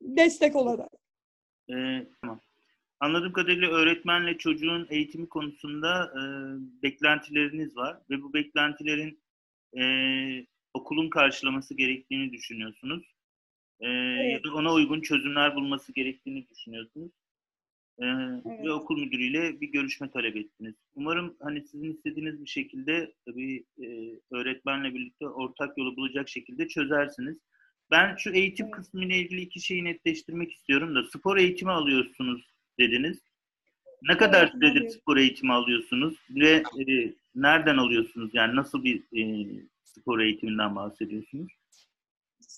[0.00, 0.90] Destek olarak.
[1.70, 2.40] Ee, tamam.
[3.00, 6.22] Anladığım kadarıyla öğretmenle çocuğun eğitimi konusunda e,
[6.82, 9.20] beklentileriniz var ve bu beklentilerin
[9.78, 9.82] e,
[10.74, 13.14] okulun karşılaması gerektiğini düşünüyorsunuz.
[13.80, 14.32] E, evet.
[14.32, 17.12] Ya da ona uygun çözümler bulması gerektiğini düşünüyorsunuz.
[17.98, 18.64] E, evet.
[18.64, 20.74] Ve okul müdürüyle bir görüşme talep ettiniz.
[20.94, 27.36] Umarım hani sizin istediğiniz bir şekilde bir e, öğretmenle birlikte ortak yolu bulacak şekilde çözersiniz.
[27.90, 28.74] Ben şu eğitim evet.
[28.74, 33.18] kısmı ile ilgili iki şeyi netleştirmek istiyorum da spor eğitimi alıyorsunuz dediniz.
[34.02, 38.30] Ne kadar süredir spor eğitimi alıyorsunuz ve e, nereden alıyorsunuz?
[38.32, 39.46] Yani nasıl bir e,
[39.84, 41.52] spor eğitiminden bahsediyorsunuz?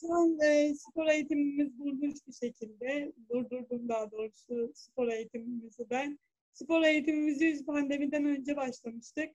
[0.00, 3.12] Şu e, spor eğitimimiz durmuş bir şekilde.
[3.30, 6.18] Durdurdum daha doğrusu spor eğitimimizi ben.
[6.52, 9.30] Spor eğitimimizi pandemiden önce başlamıştık.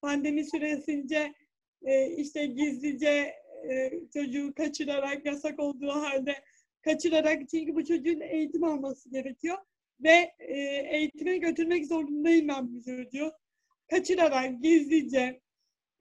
[0.00, 1.34] Pandemi süresince
[1.82, 3.34] e, işte gizlice
[3.70, 6.34] e, çocuğu kaçırarak yasak olduğu halde
[6.82, 9.58] kaçırarak çünkü bu çocuğun eğitim alması gerekiyor
[10.00, 10.58] ve e,
[10.96, 13.32] eğitime götürmek zorundayım ben bu çocuğu.
[13.90, 15.40] Kaçırarak, gizlice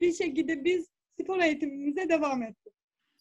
[0.02, 0.88] bir şekilde biz
[1.22, 2.61] spor eğitimimize devam ettik.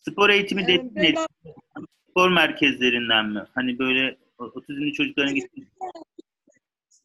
[0.00, 1.86] Spor eğitimi dediğin ee, ben...
[2.10, 3.44] spor merkezlerinden mi?
[3.54, 5.66] Hani böyle otizmli çocukların gittiği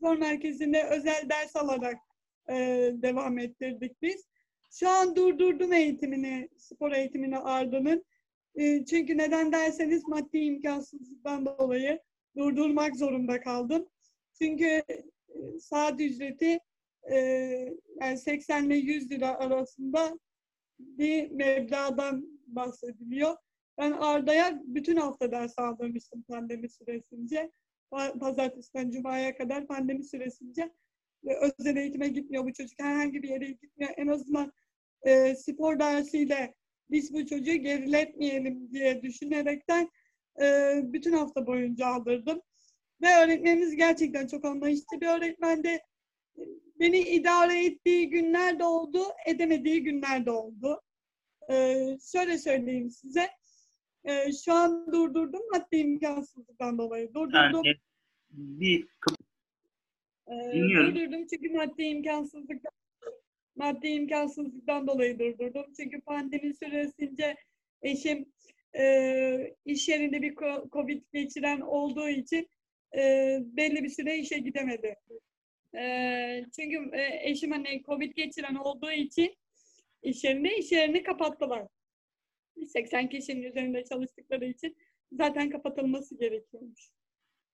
[0.05, 1.97] spor merkezinde özel ders alarak
[2.49, 2.55] e,
[2.93, 4.25] devam ettirdik biz.
[4.71, 8.05] Şu an durdurdum eğitimini, spor eğitimini Arda'nın.
[8.55, 11.99] E, çünkü neden derseniz maddi imkansızlıktan dolayı
[12.37, 13.87] durdurmak zorunda kaldım.
[14.41, 14.83] Çünkü e,
[15.59, 16.59] saat ücreti
[17.11, 17.17] e,
[18.01, 20.19] yani 80 ile 100 lira arasında
[20.79, 23.35] bir meblağdan bahsediliyor.
[23.77, 27.51] Ben Arda'ya bütün hafta ders aldırmıştım pandemi süresince.
[28.19, 30.73] Pazartesiden Cuma'ya kadar pandemi süresince
[31.25, 32.79] ve özel eğitime gitmiyor bu çocuk.
[32.79, 33.91] Herhangi bir yere gitmiyor.
[33.97, 34.53] En azından
[35.03, 36.55] e, spor dersiyle
[36.89, 39.89] biz bu çocuğu geriletmeyelim diye düşünerekten
[40.41, 42.41] e, bütün hafta boyunca aldırdım.
[43.01, 45.79] Ve öğretmenimiz gerçekten çok anlayışlı bir öğretmendi.
[46.79, 50.81] Beni idare ettiği günler de oldu, edemediği günler de oldu.
[51.49, 53.29] Ee, şöyle söyleyeyim size.
[54.03, 57.13] Ee, şu an durdurdum maddi imkansızlıktan dolayı.
[57.13, 57.61] Durdurdum.
[57.65, 57.75] Yani
[58.31, 58.87] bir
[60.27, 62.71] ee, durdurdum çünkü maddi imkansızlıktan
[63.55, 65.73] maddi imkansızlıktan dolayı durdurdum.
[65.77, 67.35] Çünkü pandemi süresince
[67.81, 68.25] eşim
[68.77, 70.35] e, iş yerinde bir
[70.71, 72.49] COVID geçiren olduğu için
[72.97, 74.95] e, belli bir süre işe gidemedi.
[75.75, 79.35] E, çünkü e, eşim hani Covid geçiren olduğu için
[80.05, 81.67] iş yerinde iş yerini kapattılar.
[82.67, 84.77] 80 kişinin üzerinde çalıştıkları için
[85.11, 86.89] zaten kapatılması gerekiyormuş.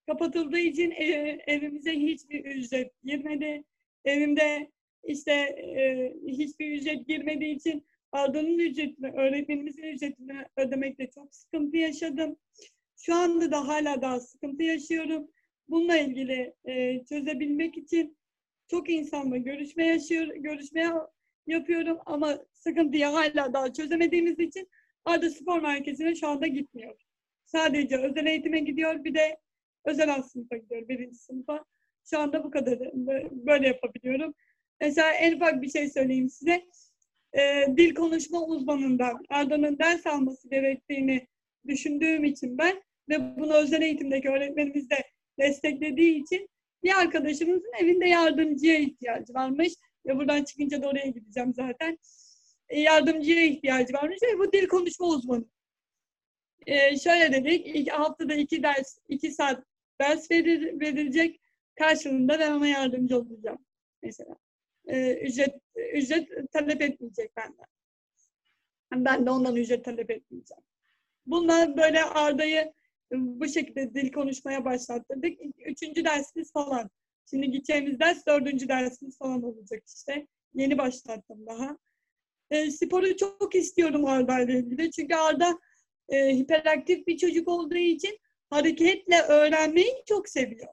[0.08, 1.06] Kapatıldığı için e,
[1.48, 3.64] evimize hiçbir ücret girmedi.
[4.06, 4.72] Evimde
[5.04, 12.38] işte e, hiçbir ücret girmediği için Arda'nın ücretini, öğretmenimizin ücretini ödemekte çok sıkıntı yaşadım.
[12.98, 15.32] Şu anda da hala daha sıkıntı yaşıyorum.
[15.70, 18.18] Bununla ilgili e, çözebilmek için
[18.68, 20.82] çok insanla görüşme yaşıyor, görüşme
[21.48, 24.70] yapıyorum ama sıkıntıyı hala daha çözemediğimiz için
[25.06, 26.96] Arda Spor Merkezi'ne şu anda gitmiyor.
[27.46, 29.38] Sadece özel eğitime gidiyor bir de
[29.86, 31.66] özel alt sınıfa gidiyor birinci sınıfa.
[32.10, 32.80] Şu anda bu kadar
[33.32, 34.34] böyle yapabiliyorum.
[34.82, 36.66] Mesela en ufak bir şey söyleyeyim size.
[37.38, 41.28] Ee, dil konuşma uzmanından Arda'nın ders alması gerektiğini
[41.68, 45.04] düşündüğüm için ben ve bunu özel eğitimdeki öğretmenimiz de
[45.40, 46.50] desteklediği için
[46.84, 49.74] bir arkadaşımızın evinde yardımcıya ihtiyacı varmış.
[50.06, 51.98] Ve buradan çıkınca da oraya gideceğim zaten.
[52.70, 55.46] E, yardımcıya ihtiyacı varmış ve bu dil konuşma uzmanı.
[56.68, 59.64] E, şöyle dedik, ilk haftada iki ders, iki saat
[60.02, 61.42] ders verir, verilecek.
[61.76, 63.66] Karşılığında ben ona yardımcı olacağım
[64.04, 64.36] mesela.
[64.88, 65.56] E, ücret,
[65.94, 67.66] ücret talep etmeyecek benden.
[68.94, 70.64] Ben de ondan ücret talep etmeyeceğim.
[71.26, 72.74] Bunlar böyle Arda'yı
[73.12, 75.40] bu şekilde dil konuşmaya başlattırdık.
[75.58, 76.90] Üçüncü dersimiz falan.
[77.30, 80.28] Şimdi gideceğimiz ders dördüncü dersimiz falan olacak işte.
[80.54, 81.78] Yeni başlattım daha.
[82.52, 84.92] E, sporu çok istiyorum Arda ile ilgili.
[84.92, 85.60] Çünkü Arda
[86.10, 90.68] e, hiperaktif bir çocuk olduğu için hareketle öğrenmeyi çok seviyor.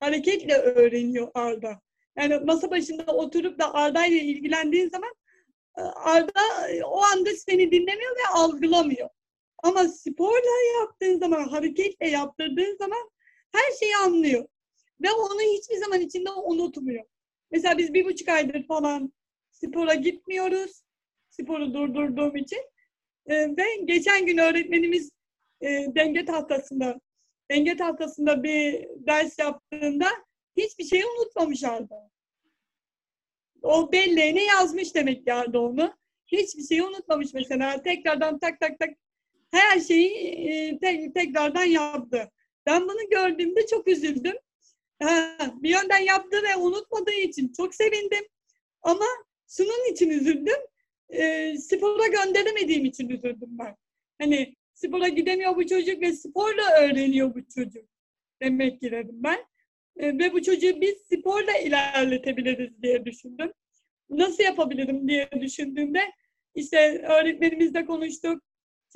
[0.00, 1.80] Hareketle öğreniyor Arda.
[2.18, 5.14] Yani masa başında oturup da Arda ile ilgilendiğin zaman
[5.78, 6.42] e, Arda
[6.84, 9.08] o anda seni dinlemiyor ve algılamıyor.
[9.62, 13.10] Ama sporla yaptığın zaman, hareketle yaptırdığın zaman
[13.52, 14.46] her şeyi anlıyor.
[15.02, 17.04] Ve onu hiçbir zaman içinde unutmuyor.
[17.50, 19.12] Mesela biz bir buçuk aydır falan
[19.50, 20.82] spora gitmiyoruz.
[21.30, 22.60] Sporu durdurduğum için.
[23.26, 25.10] Ee, ve geçen gün öğretmenimiz
[25.60, 27.00] e, denge tahtasında
[27.50, 30.06] denge tahtasında bir ders yaptığında
[30.56, 32.10] hiçbir şeyi unutmamış Arda.
[33.62, 35.94] O belleğine yazmış demek ki Arda onu.
[36.26, 37.82] Hiçbir şeyi unutmamış mesela.
[37.82, 38.90] Tekrardan tak tak tak
[39.50, 42.30] her şeyi e, te- tekrardan yaptı.
[42.66, 44.36] Ben bunu gördüğümde çok üzüldüm.
[45.62, 48.24] Bir yönden yaptığı ve unutmadığı için çok sevindim.
[48.82, 49.04] Ama
[49.48, 50.58] şunun için üzüldüm.
[51.08, 53.76] E, spora gönderemediğim için üzüldüm ben.
[54.18, 57.84] Hani spora gidemiyor bu çocuk ve sporla öğreniyor bu çocuk.
[58.42, 59.38] Demek ki dedim ben.
[59.96, 63.52] E, ve bu çocuğu biz sporla ilerletebiliriz diye düşündüm.
[64.10, 66.00] Nasıl yapabilirim diye düşündüğümde
[66.54, 68.42] işte öğretmenimizle konuştuk.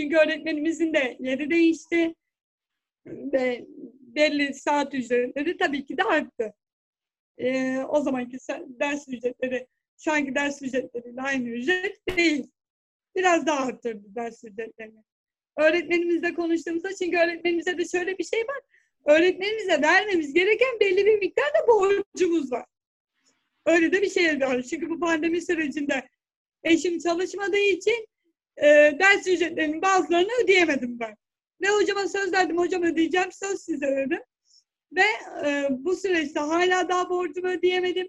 [0.01, 2.15] Çünkü öğretmenimizin de yeri değişti.
[3.07, 3.67] Ve
[4.15, 6.55] belli saat ücretleri tabii ki de arttı.
[7.39, 9.67] Ee, o zamanki ders ücretleri
[9.99, 12.47] şu anki ders ücretleriyle aynı ücret değil.
[13.17, 15.03] Biraz daha arttırdı ders ücretlerini.
[15.57, 18.61] Öğretmenimizle konuştuğumuzda çünkü öğretmenimize de şöyle bir şey var.
[19.05, 22.67] Öğretmenimize vermemiz gereken belli bir miktarda borcumuz var.
[23.67, 24.63] Öyle de bir şey var.
[24.63, 26.09] Çünkü bu pandemi sürecinde
[26.65, 28.07] eşim çalışmadığı için
[28.57, 28.67] e,
[28.99, 31.17] ders ücretlerinin bazılarını ödeyemedim ben.
[31.65, 34.21] Ve hocama söz verdim, hocam ödeyeceğim, söz size dedim.
[34.93, 35.05] Ve
[35.47, 38.09] e, bu süreçte hala daha borcumu ödeyemedim.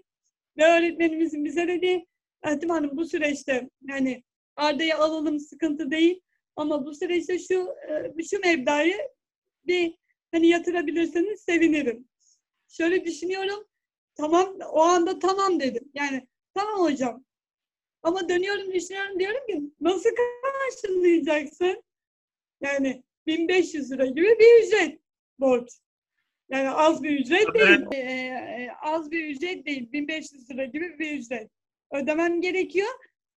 [0.58, 2.04] Ve öğretmenimizin bize dedi,
[2.42, 4.22] Ertim Hanım bu süreçte yani
[4.56, 6.20] Arda'yı alalım sıkıntı değil.
[6.56, 7.68] Ama bu süreçte şu
[8.18, 8.96] e, şu mevdayı
[9.66, 9.94] bir
[10.32, 12.08] hani yatırabilirseniz sevinirim.
[12.68, 13.64] Şöyle düşünüyorum.
[14.14, 15.90] Tamam o anda tamam dedim.
[15.94, 17.24] Yani tamam hocam.
[18.02, 20.10] Ama dönüyorum düşünüyorum diyorum ki nasıl
[20.42, 21.82] karşılayacaksın?
[22.60, 25.00] Yani 1500 lira gibi bir ücret
[25.38, 25.68] borç.
[26.48, 27.86] Yani az bir ücret değil.
[27.92, 29.92] Ee, e, az bir ücret değil.
[29.92, 31.50] 1500 lira gibi bir ücret.
[31.92, 32.88] Ödemem gerekiyor.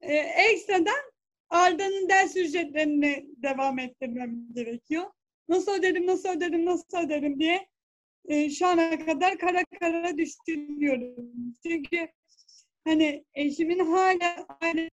[0.01, 1.13] Ee, ekstradan
[1.51, 5.05] Arda'nın ders ücretlerini devam ettirmem gerekiyor.
[5.49, 7.69] Nasıl öderim, nasıl öderim, nasıl öderim diye
[8.29, 11.33] e, şu ana kadar kara kara düşünüyorum.
[11.67, 12.09] Çünkü
[12.85, 14.89] hani eşimin hala, hala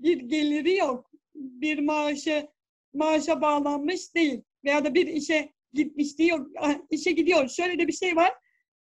[0.00, 1.10] bir geliri yok.
[1.34, 2.48] Bir maaşı
[2.94, 4.42] maaşa bağlanmış değil.
[4.64, 6.50] Veya da bir işe gitmiş diyor.
[6.90, 7.48] İşe gidiyor.
[7.48, 8.34] Şöyle de bir şey var.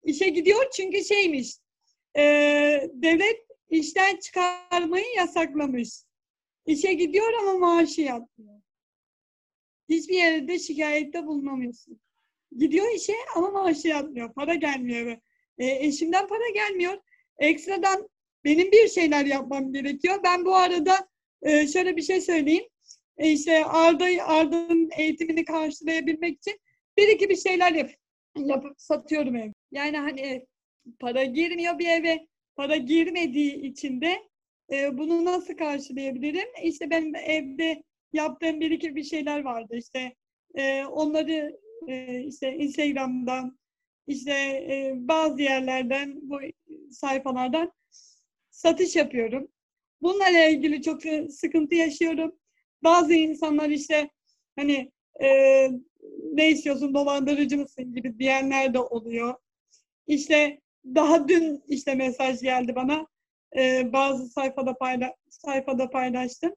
[0.04, 1.56] İşe gidiyor çünkü şeymiş.
[2.16, 2.22] E,
[2.92, 5.88] devlet işten çıkarmayı yasaklamış.
[6.66, 8.60] İşe gidiyor ama maaşı yatmıyor.
[9.88, 12.00] Hiçbir yerde şikayette bulunamıyorsun.
[12.58, 14.34] Gidiyor işe ama maaşı yatmıyor.
[14.34, 15.18] Para gelmiyor.
[15.58, 16.98] E, eşimden para gelmiyor.
[17.38, 18.08] Ekstradan
[18.44, 20.20] benim bir şeyler yapmam gerekiyor.
[20.24, 21.08] Ben bu arada
[21.42, 22.64] e, şöyle bir şey söyleyeyim.
[23.20, 26.60] E, işte Arda, Arda'nın eğitimini karşılayabilmek için
[26.98, 27.90] bir iki bir şeyler yap
[28.36, 29.52] yapıp satıyorum ev.
[29.72, 30.46] Yani hani
[31.00, 32.26] para girmiyor bir eve.
[32.56, 34.22] Para girmediği için de
[34.72, 36.48] e, bunu nasıl karşılayabilirim?
[36.62, 39.76] İşte benim evde yaptığım bir iki bir şeyler vardı.
[39.76, 40.14] İşte
[40.54, 43.58] e, onları e, işte Instagram'dan
[44.06, 44.32] işte
[44.70, 46.38] e, bazı yerlerden bu
[46.90, 47.72] sayfalardan
[48.50, 49.48] satış yapıyorum.
[50.02, 52.39] Bunlarla ilgili çok sıkıntı yaşıyorum.
[52.84, 54.10] Bazı insanlar işte
[54.56, 55.28] hani e,
[56.32, 59.34] ne istiyorsun dolandırıcı mısın gibi diyenler de oluyor.
[60.06, 63.06] İşte daha dün işte mesaj geldi bana.
[63.56, 66.54] E, bazı sayfada payla sayfada paylaştım.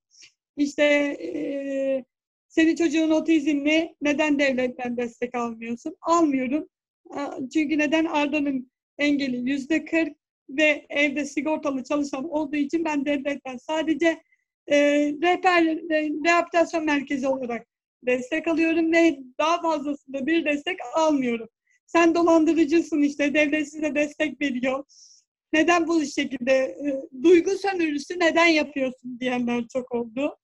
[0.58, 2.06] İşte e,
[2.48, 5.96] senin çocuğun otizmli neden devletten destek almıyorsun?
[6.02, 6.70] Almıyorum.
[7.54, 10.14] Çünkü neden Arda'nın engeli yüzde 40
[10.50, 14.22] ve evde sigortalı çalışan olduğu için ben devletten sadece
[14.68, 14.78] e,
[15.22, 17.68] rehber e, rehabilitasyon merkezi olarak
[18.06, 21.50] destek alıyorum ve daha fazlasında bir destek almıyorum.
[21.86, 24.84] Sen dolandırıcısın işte devlet size destek veriyor.
[25.54, 30.38] Neden bu şekilde e, duygu sömürüsü neden yapıyorsun diyenler çok oldu.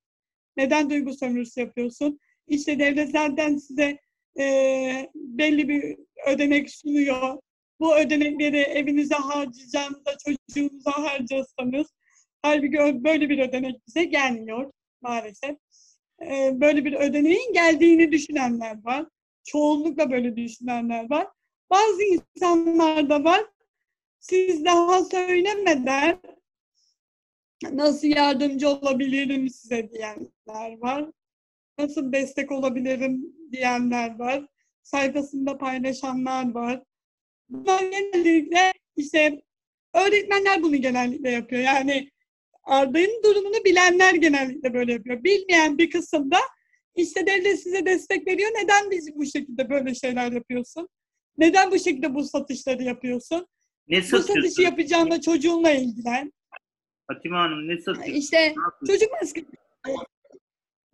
[0.58, 2.20] Neden duygu sömürüsü yapıyorsun?
[2.48, 3.98] İşte devletlerden size
[4.40, 7.38] e, belli bir ödenek sunuyor.
[7.80, 11.88] Bu ödenekleri evinize harcayacağınızda çocuğunuza harcasanız
[12.42, 14.72] halbuki böyle bir ödenek bize gelmiyor
[15.02, 15.58] maalesef.
[16.22, 19.06] E, böyle bir ödeneğin geldiğini düşünenler var.
[19.44, 21.28] Çoğunlukla böyle düşünenler var.
[21.70, 23.42] Bazı insanlar da var.
[24.20, 26.20] Siz daha söylemeden
[27.72, 31.12] nasıl yardımcı olabilirim size diyenler var.
[31.78, 34.46] Nasıl destek olabilirim diyenler var.
[34.84, 36.84] Sayfasında paylaşanlar var.
[37.50, 39.42] Bunlar genellikle işte
[39.94, 41.62] öğretmenler bunu genellikle yapıyor.
[41.62, 42.10] Yani
[42.70, 45.24] Arda'nın durumunu bilenler genellikle böyle yapıyor.
[45.24, 46.38] Bilmeyen bir kısımda
[46.96, 48.50] işte devlet size destek veriyor.
[48.56, 50.90] Neden biz bu şekilde böyle şeyler yapıyorsun?
[51.38, 53.48] Neden bu şekilde bu satışları yapıyorsun?
[53.88, 54.64] Ne Bu satışı satıyorsun?
[54.64, 56.34] yapacağında çocuğunla ilgilen.
[57.08, 58.14] Fatime Hanım ne satıyorsun?
[58.14, 59.46] İşte Ne çocuk maskesi,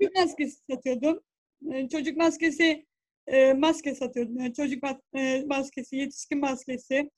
[0.01, 1.19] çocuk maskesi satıyordum.
[1.73, 2.85] Ee, Çocuk maskesi,
[3.27, 4.37] e, maske satıyordum.
[4.37, 4.83] Yani çocuk
[5.15, 7.09] e, maskesi, yetişkin maskesi.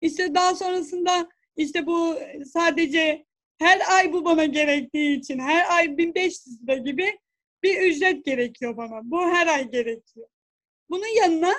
[0.00, 2.18] İşte daha sonrasında işte bu
[2.52, 3.24] sadece
[3.60, 7.18] her ay bu bana gerektiği için her ay 1500 lira gibi
[7.62, 9.00] bir ücret gerekiyor bana.
[9.04, 10.28] Bu her ay gerekiyor.
[10.90, 11.52] Bunun yanına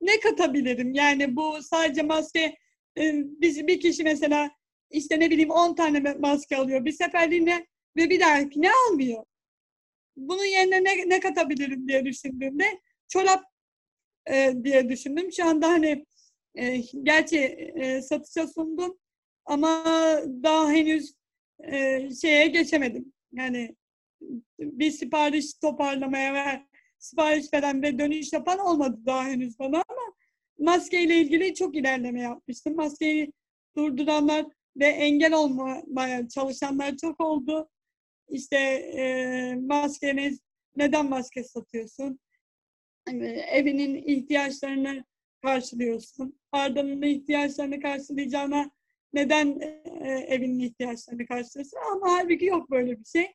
[0.00, 0.94] ne katabilirim?
[0.94, 2.56] Yani bu sadece maske
[2.98, 4.50] e, biz bir kişi mesela
[4.90, 7.66] işte ne bileyim 10 tane ma- maske alıyor bir seferliğine
[7.96, 9.24] ve bir dahakine almıyor.
[10.16, 13.44] Bunun yerine ne, ne katabilirim diye düşündüğümde çorap
[14.30, 15.32] e, diye düşündüm.
[15.32, 16.06] Şu anda hani
[16.54, 17.38] e, gerçi
[17.76, 18.98] e, satışa sundum
[19.44, 19.84] ama
[20.42, 21.17] daha henüz
[21.64, 23.12] e, şeye geçemedim.
[23.32, 23.76] Yani
[24.60, 26.66] bir sipariş toparlamaya ve
[26.98, 30.14] sipariş veren ve dönüş yapan olmadı daha henüz bana ama
[30.58, 32.76] maskeyle ilgili çok ilerleme yapmıştım.
[32.76, 33.32] Maskeyi
[33.76, 37.68] durduranlar ve engel olmaya çalışanlar çok oldu.
[38.28, 38.56] İşte
[38.96, 40.40] e, maskeniz
[40.76, 42.20] neden maske satıyorsun?
[43.08, 45.04] Hani evinin ihtiyaçlarını
[45.42, 46.40] karşılıyorsun.
[46.52, 48.70] Arda'nın ihtiyaçlarını karşılayacağına
[49.12, 49.60] neden
[50.00, 51.78] e, evinin ihtiyaçlarını karşılıyorsun?
[51.92, 53.26] Ama halbuki yok böyle bir şey.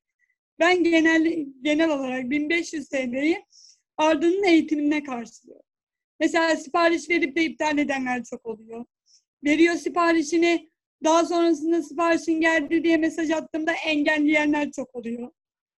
[0.59, 3.45] Ben genel genel olarak 1500 TL'yi
[3.97, 5.65] Arda'nın eğitimine karşılıyorum.
[6.19, 8.85] Mesela sipariş verip de iptal edenler çok oluyor.
[9.43, 10.69] Veriyor siparişini,
[11.03, 15.31] daha sonrasında siparişin geldi diye mesaj attığımda engelleyenler çok oluyor.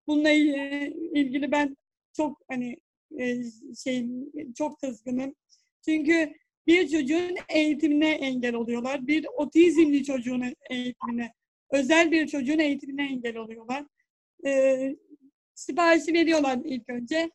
[0.07, 1.77] Bununla il- ilgili ben
[2.17, 2.77] çok hani
[3.19, 3.37] e,
[3.85, 4.07] şey
[4.59, 5.35] çok kızgınım.
[5.85, 6.33] Çünkü
[6.67, 9.07] bir çocuğun eğitimine engel oluyorlar.
[9.07, 11.33] Bir otizmli çocuğun eğitimine,
[11.71, 13.85] özel bir çocuğun eğitimine engel oluyorlar.
[14.47, 14.97] Ee,
[15.55, 17.31] siparişi veriyorlar ilk önce.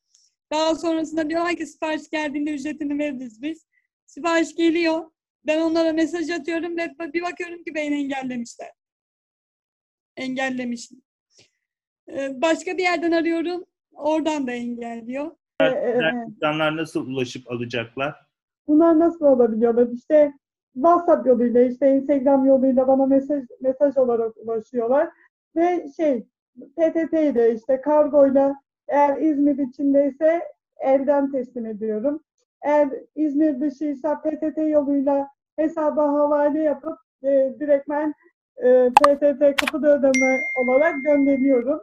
[0.51, 3.65] Daha sonrasında diyorlar ki sipariş geldiğinde ücretini veririz biz.
[4.05, 5.11] Sipariş geliyor.
[5.45, 8.71] Ben onlara mesaj atıyorum ve bir bakıyorum ki beni engellemişler.
[10.17, 11.01] Engellemişim.
[12.09, 13.65] Ee, başka bir yerden arıyorum.
[13.91, 15.35] Oradan da engelliyor.
[16.27, 18.28] İnsanlar nasıl ulaşıp alacaklar?
[18.69, 19.87] Bunlar nasıl olabiliyorlar?
[19.87, 20.33] İşte
[20.73, 25.09] WhatsApp yoluyla, işte Instagram yoluyla bana mesaj mesaj olarak ulaşıyorlar.
[25.55, 26.27] Ve şey,
[26.77, 28.55] PTT ile işte kargoyla
[28.87, 30.41] eğer İzmir içindeyse
[30.79, 32.23] elden teslim ediyorum.
[32.61, 38.13] Eğer İzmir dışıysa PTT yoluyla hesaba havale yapıp e, direktmen
[38.57, 41.81] e, PTT kapıda ödeme olarak gönderiyorum.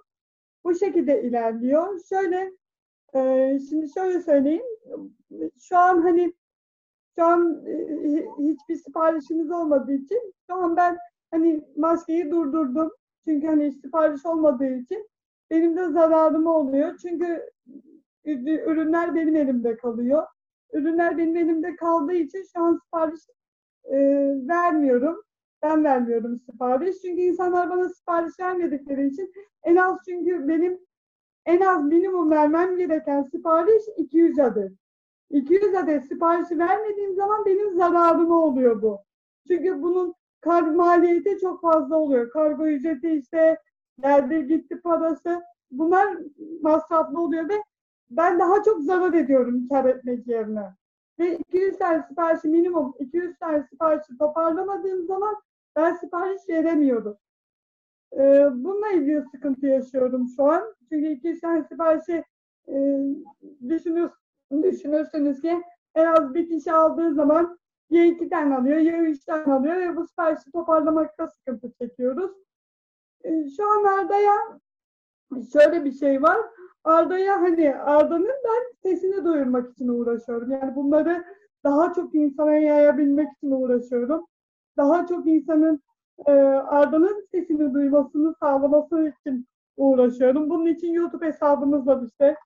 [0.65, 2.01] Bu şekilde ilerliyor.
[2.09, 2.53] Şöyle,
[3.15, 4.63] e, şimdi şöyle söyleyeyim.
[5.61, 6.33] Şu an hani
[7.19, 10.99] şu an e, hiçbir siparişimiz olmadığı için şu an ben
[11.31, 12.91] hani maskeyi durdurdum.
[13.25, 15.09] Çünkü hani sipariş olmadığı için
[15.51, 16.99] benim de zararım oluyor.
[17.03, 17.51] Çünkü
[18.25, 20.27] ü- ürünler benim elimde kalıyor.
[20.73, 23.21] ürünler benim elimde kaldığı için şu an sipariş
[23.85, 23.97] e,
[24.49, 25.23] vermiyorum.
[25.63, 26.97] Ben vermiyorum sipariş.
[27.03, 30.79] Çünkü insanlar bana sipariş vermedikleri için en az çünkü benim
[31.47, 34.73] en az minimum vermem gereken sipariş 200 adet.
[35.31, 38.99] 200 adet siparişi vermediğim zaman benim zararıma oluyor bu.
[39.49, 42.31] Çünkü bunun kargo maliyeti çok fazla oluyor.
[42.31, 43.59] Kargo ücreti işte
[44.01, 45.43] geldi gitti parası.
[45.71, 46.19] Bunlar
[46.63, 47.63] masraflı oluyor ve
[48.11, 50.75] ben daha çok zarar ediyorum kar etmek yerine.
[51.19, 55.37] Ve 200 tane siparişi minimum 200 tane siparişi toparlamadığım zaman
[55.77, 57.17] ben sipariş veremiyorum.
[58.13, 60.75] Ee, bununla ilgili sıkıntı yaşıyorum şu an.
[60.89, 62.25] Çünkü 200 tane siparişi
[62.69, 63.01] e,
[63.69, 64.11] düşünür,
[64.63, 65.63] düşünürsünüz ki
[65.95, 67.59] en az bir kişi aldığı zaman
[67.91, 72.31] ya iki tane alıyor ya üç tane alıyor ve bu siparişi toparlamakta sıkıntı çekiyoruz.
[73.25, 74.35] Ee, şu an Arda'ya
[75.53, 76.39] şöyle bir şey var.
[76.85, 80.51] Arda'ya hani Arda'nın ben sesini duyurmak için uğraşıyorum.
[80.51, 81.25] Yani bunları
[81.65, 84.27] daha çok insana yayabilmek için uğraşıyorum.
[84.77, 85.81] Daha çok insanın
[86.27, 90.51] e, Arda'nın sesini duymasını sağlaması için uğraşıyorum.
[90.51, 92.37] Bunun için YouTube hesabımız var işte.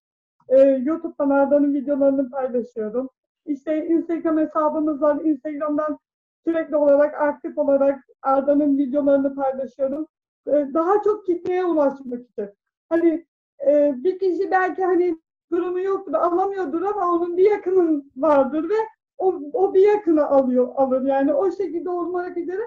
[0.50, 3.10] E, YouTube'dan Arda'nın videolarını paylaşıyorum.
[3.46, 5.20] İşte Instagram hesabımız var.
[5.24, 5.98] Instagram'dan
[6.44, 10.06] sürekli olarak aktif olarak Arda'nın videolarını paylaşıyorum.
[10.46, 12.48] E, daha çok kitleye ulaşmak için.
[12.88, 13.26] Hani
[13.66, 15.16] e, bir kişi belki hani
[15.52, 18.74] durumu yoktur, alamıyordur ama onun bir yakının vardır ve
[19.18, 21.02] o, o bir yakını alıyor, alır.
[21.06, 22.62] Yani o şekilde olmak üzere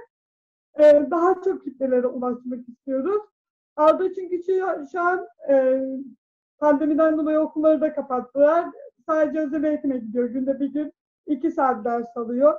[0.79, 3.21] e, daha çok kitlelere ulaşmak istiyoruz.
[3.75, 4.53] Arda çünkü şu,
[4.91, 5.81] şu an e,
[6.63, 8.65] pandemiden dolayı okulları da kapattılar.
[9.05, 10.29] Sadece özel eğitime gidiyor.
[10.29, 10.93] Günde bir gün
[11.27, 12.57] iki saat ders alıyor.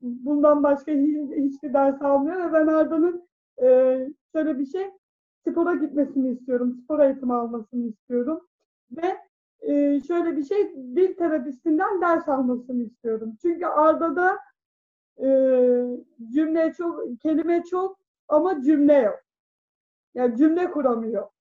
[0.00, 3.28] Bundan başka hiç, hiçbir ders almıyor ve ben Arda'nın
[3.62, 3.98] e,
[4.32, 4.90] şöyle bir şey
[5.48, 6.80] spora gitmesini istiyorum.
[6.84, 8.40] Spor eğitimi almasını istiyorum.
[8.90, 9.16] Ve
[9.60, 13.36] e, şöyle bir şey dil terapistinden ders almasını istiyorum.
[13.42, 14.38] Çünkü Arda'da
[15.18, 15.28] e,
[16.34, 17.98] cümle çok, kelime çok
[18.28, 19.20] ama cümle yok.
[20.14, 21.31] Yani cümle kuramıyor.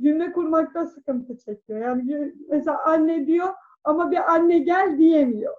[0.00, 1.80] Cümle kurmakta sıkıntı çekiyor.
[1.80, 3.48] Yani mesela anne diyor
[3.84, 5.54] ama bir anne gel diyemiyor.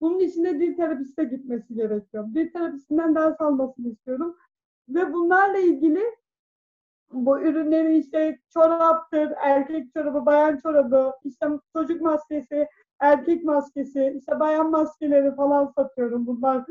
[0.00, 2.26] Bunun için de dil terapiste gitmesi gerekiyor.
[2.34, 4.36] Dil terapistinden ders almasını istiyorum.
[4.88, 6.02] Ve bunlarla ilgili
[7.12, 12.68] bu ürünleri işte çoraptır, erkek çorabı, bayan çorabı, işte çocuk maskesi,
[13.00, 16.26] erkek maskesi, işte bayan maskeleri falan satıyorum.
[16.26, 16.64] Bunlar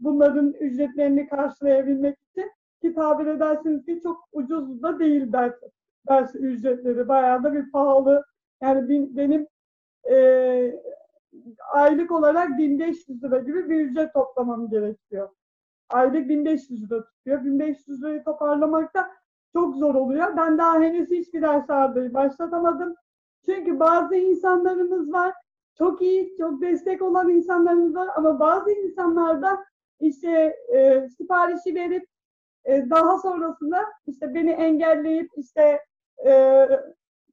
[0.00, 2.50] bunların ücretlerini karşılayabilmek için
[2.82, 5.54] ki tabir edersiniz ki çok ucuz da değil ders,
[6.08, 7.08] ders ücretleri.
[7.08, 8.24] Bayağı da bir pahalı.
[8.62, 9.46] Yani benim
[10.10, 10.80] e,
[11.72, 15.28] aylık olarak 1500 lira gibi bir ücret toplamam gerekiyor.
[15.90, 17.44] Aylık 1500 lira tutuyor.
[17.44, 19.10] 1500 lirayı toparlamakta
[19.52, 20.36] çok zor oluyor.
[20.36, 22.94] Ben daha henüz hiçbir ders almayı başlatamadım.
[23.46, 25.34] Çünkü bazı insanlarımız var.
[25.78, 29.64] Çok iyi, çok destek olan insanlarımız var ama bazı insanlar da
[30.00, 32.06] işte e, siparişi verip
[32.64, 35.80] e, daha sonrasında işte beni engelleyip işte
[36.26, 36.32] e,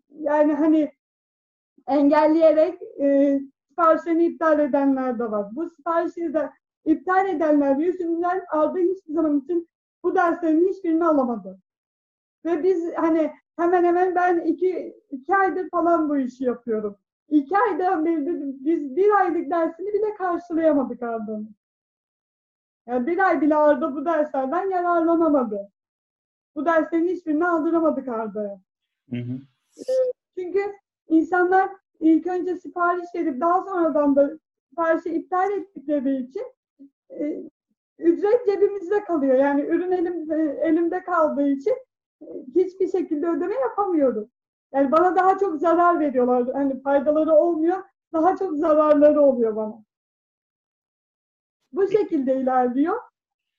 [0.09, 0.91] yani hani
[1.87, 5.55] engelleyerek e, siparişlerini iptal edenler de var.
[5.55, 6.51] Bu siparişleri de
[6.85, 9.69] iptal edenler yüzünden aldığı hiçbir zaman için
[10.03, 11.59] bu derslerin hiçbirini alamadı.
[12.45, 16.97] Ve biz hani hemen hemen ben iki, iki aydır falan bu işi yapıyorum.
[17.29, 18.25] İki aydan beri
[18.65, 21.55] biz bir aylık dersini bile karşılayamadık Arda'nın.
[22.87, 25.71] Yani bir ay bile Arda bu derslerden yararlanamadı.
[26.55, 28.59] Bu derslerin hiçbirini aldıramadık Arda'ya.
[30.37, 30.73] Çünkü
[31.07, 34.39] insanlar ilk önce sipariş verip daha sonradan da
[34.69, 36.43] siparişi iptal ettikleri için
[37.09, 37.49] e,
[37.99, 39.35] ücret cebimizde kalıyor.
[39.35, 41.75] Yani ürün elimde, elimde kaldığı için
[42.55, 44.29] hiçbir şekilde ödeme yapamıyorum.
[44.73, 46.53] Yani bana daha çok zarar veriyorlar.
[46.53, 47.83] Hani faydaları olmuyor,
[48.13, 49.83] daha çok zararları oluyor bana.
[51.71, 52.95] Bu şekilde ilerliyor.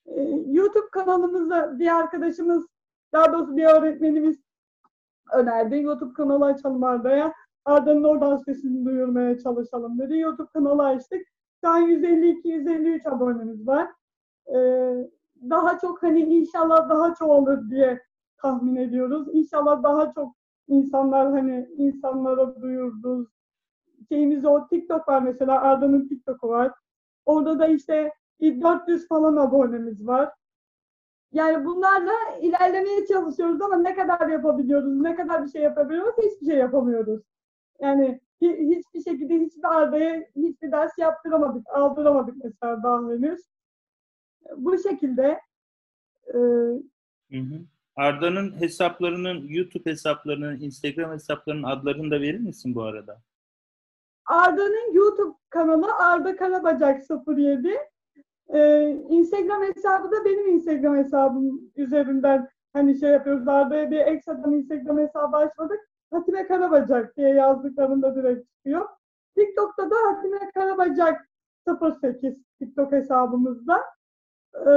[0.06, 2.66] Ee, YouTube kanalımızda bir arkadaşımız,
[3.12, 4.45] daha doğrusu bir öğretmenimiz
[5.34, 5.82] önerdi.
[5.82, 7.32] YouTube kanalı açalım Arda'ya.
[7.64, 10.18] Arda'nın oradan sesini duyurmaya çalışalım dedi.
[10.18, 11.22] YouTube kanalı açtık.
[11.64, 13.88] Şu an 152-153 abonemiz var.
[14.54, 15.10] Ee,
[15.50, 18.02] daha çok hani inşallah daha çok olur diye
[18.42, 19.28] tahmin ediyoruz.
[19.32, 20.36] İnşallah daha çok
[20.68, 23.28] insanlar hani insanlara duyururuz.
[24.08, 26.72] Şeyimiz o TikTok var mesela Arda'nın TikTok'u var.
[27.26, 30.30] Orada da işte 400 falan abonemiz var.
[31.32, 36.56] Yani bunlarla ilerlemeye çalışıyoruz ama ne kadar yapabiliyoruz, ne kadar bir şey yapabiliyoruz, hiçbir şey
[36.56, 37.22] yapamıyoruz.
[37.80, 43.40] Yani hiçbir şekilde hiçbir Arda'ya hiçbir ders yaptıramadık, aldıramadık mesela daha henüz.
[44.56, 45.40] Bu şekilde
[46.26, 46.38] e,
[47.30, 47.60] hı hı.
[47.96, 53.20] Arda'nın hesaplarının, YouTube hesaplarının, Instagram hesaplarının adlarını da verir misin bu arada?
[54.26, 57.76] Arda'nın YouTube kanalı Arda Karabacak 07.
[58.54, 63.48] Ee, Instagram hesabı da benim Instagram hesabım üzerinden hani şey yapıyoruz.
[63.48, 65.80] Arda'ya bir ekstradan Instagram hesabı açmadık.
[66.10, 68.88] Hatime Karabacak diye yazdıklarında direkt çıkıyor.
[69.36, 71.28] TikTok'ta da Hatime Karabacak
[72.02, 73.84] 08 TikTok hesabımızda.
[74.54, 74.70] Ee,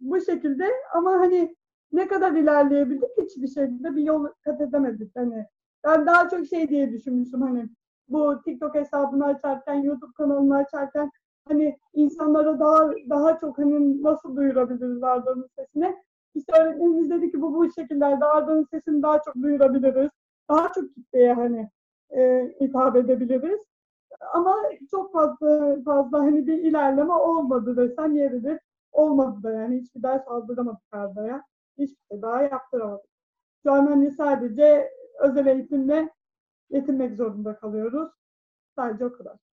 [0.00, 1.56] bu şekilde ama hani
[1.92, 5.16] ne kadar ilerleyebildik hiçbir şekilde bir yol kat edemedik.
[5.16, 5.46] Hani
[5.84, 7.68] ben daha çok şey diye düşünmüştüm hani
[8.08, 11.10] bu TikTok hesabını açarken, YouTube kanalını açarken
[11.48, 15.96] hani insanlara daha daha çok hani nasıl duyurabiliriz Arda'nın sesini?
[16.34, 20.10] İşte öğretmenimiz dedi ki bu bu şekillerde Arda'nın sesini daha çok duyurabiliriz.
[20.50, 21.70] Daha çok kitleye hani
[22.16, 23.60] e, hitap edebiliriz.
[24.34, 24.56] Ama
[24.90, 28.58] çok fazla fazla hani bir ilerleme olmadı desem yeridir.
[28.92, 31.42] Olmadı da yani hiçbir ders aldıramadık Arda'ya.
[31.78, 33.06] Hiçbir şey daha yaptıramadık.
[33.62, 34.90] Şu an hani sadece
[35.20, 36.10] özel eğitimle
[36.70, 38.10] yetinmek zorunda kalıyoruz.
[38.76, 39.45] Sadece o kadar.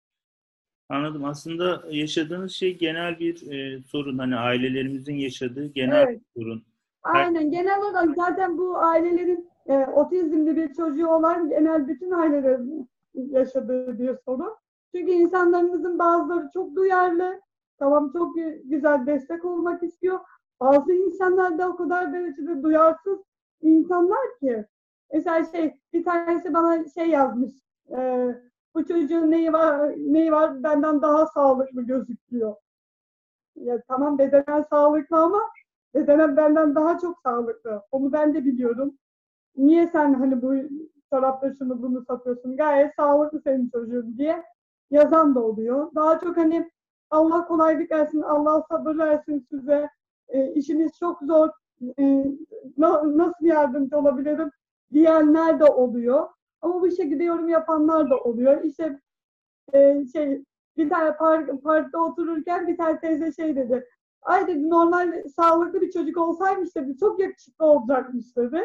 [0.93, 1.25] Anladım.
[1.25, 4.17] Aslında yaşadığınız şey genel bir e, sorun.
[4.17, 6.19] Hani ailelerimizin yaşadığı genel Evet.
[6.35, 6.63] bir sorun.
[7.03, 13.99] Aynen genel olarak zaten bu ailelerin e, otizmli bir çocuğu olan genel bütün ailelerin yaşadığı
[13.99, 14.53] bir sorun.
[14.95, 17.41] Çünkü insanlarımızın bazıları çok duyarlı,
[17.79, 20.19] tamam çok gü- güzel destek olmak istiyor.
[20.59, 23.19] Bazı insanlar da o kadar derecede duyarsız
[23.61, 24.65] insanlar ki.
[25.13, 27.51] Mesela şey bir tanesi bana şey yazmış.
[27.97, 28.27] e,
[28.75, 32.55] bu çocuğun neyi var neyi var benden daha sağlıklı gözüküyor.
[33.55, 35.41] Ya tamam bedenen sağlıklı ama
[35.95, 37.81] bedenen benden daha çok sağlıklı.
[37.91, 38.97] Onu ben de biliyorum.
[39.57, 40.55] Niye sen hani bu
[41.09, 42.57] çorapla şunu bunu satıyorsun?
[42.57, 44.43] Gayet sağlıklı senin çocuğun diye
[44.91, 45.91] yazan da oluyor.
[45.95, 46.71] Daha çok hani
[47.11, 49.89] Allah kolaylık versin, Allah sabır versin size.
[50.29, 51.49] E, işiniz çok zor.
[51.99, 52.25] E,
[52.77, 54.51] na- nasıl yardımcı olabilirim
[54.93, 56.29] diyenler de oluyor.
[56.63, 58.63] Ama bu şekilde yorum yapanlar da oluyor.
[58.63, 58.99] İşte
[59.73, 60.43] e, şey
[60.77, 63.87] bir tane park, parkta otururken bir tane teyze şey dedi.
[64.21, 68.61] Ay dedi normal sağlıklı bir çocuk olsaymış dedi çok yakışıklı olacakmış dedi.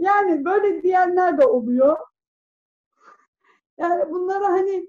[0.00, 1.96] Yani böyle diyenler de oluyor.
[3.78, 4.86] Yani bunlara hani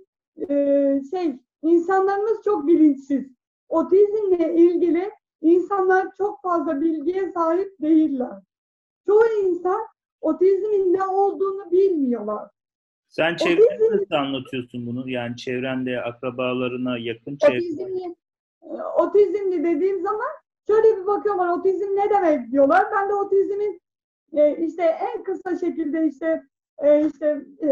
[0.50, 3.26] e, şey insanlarımız çok bilinçsiz.
[3.70, 5.12] Otizmle ilgili
[5.42, 8.40] insanlar çok fazla bilgiye sahip değiller.
[9.08, 9.93] Çoğu insan
[10.24, 12.50] otizmin ne olduğunu bilmiyorlar.
[13.08, 15.10] Sen Otizm- çevrende nasıl anlatıyorsun bunu?
[15.10, 17.58] Yani çevrende, akrabalarına, yakın çevre.
[17.58, 18.16] Otizmli,
[18.62, 20.30] e, otizmli dediğim zaman
[20.68, 22.86] şöyle bir bakıyorlar otizm ne demek diyorlar.
[22.96, 23.82] Ben de otizmin
[24.34, 26.44] e, işte en kısa şekilde işte
[26.78, 27.68] e, işte e,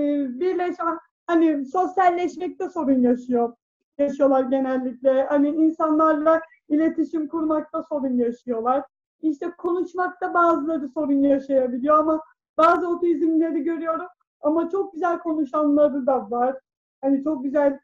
[0.00, 3.52] e, birleşen hani sosyalleşmekte sorun yaşıyor
[3.98, 5.22] yaşıyorlar genellikle.
[5.22, 8.84] Hani insanlarla iletişim kurmakta sorun yaşıyorlar.
[9.20, 12.22] İşte konuşmakta bazıları sorun yaşayabiliyor ama
[12.56, 14.06] bazı otizmleri görüyorum
[14.40, 16.56] ama çok güzel konuşanları da var.
[17.00, 17.80] Hani çok güzel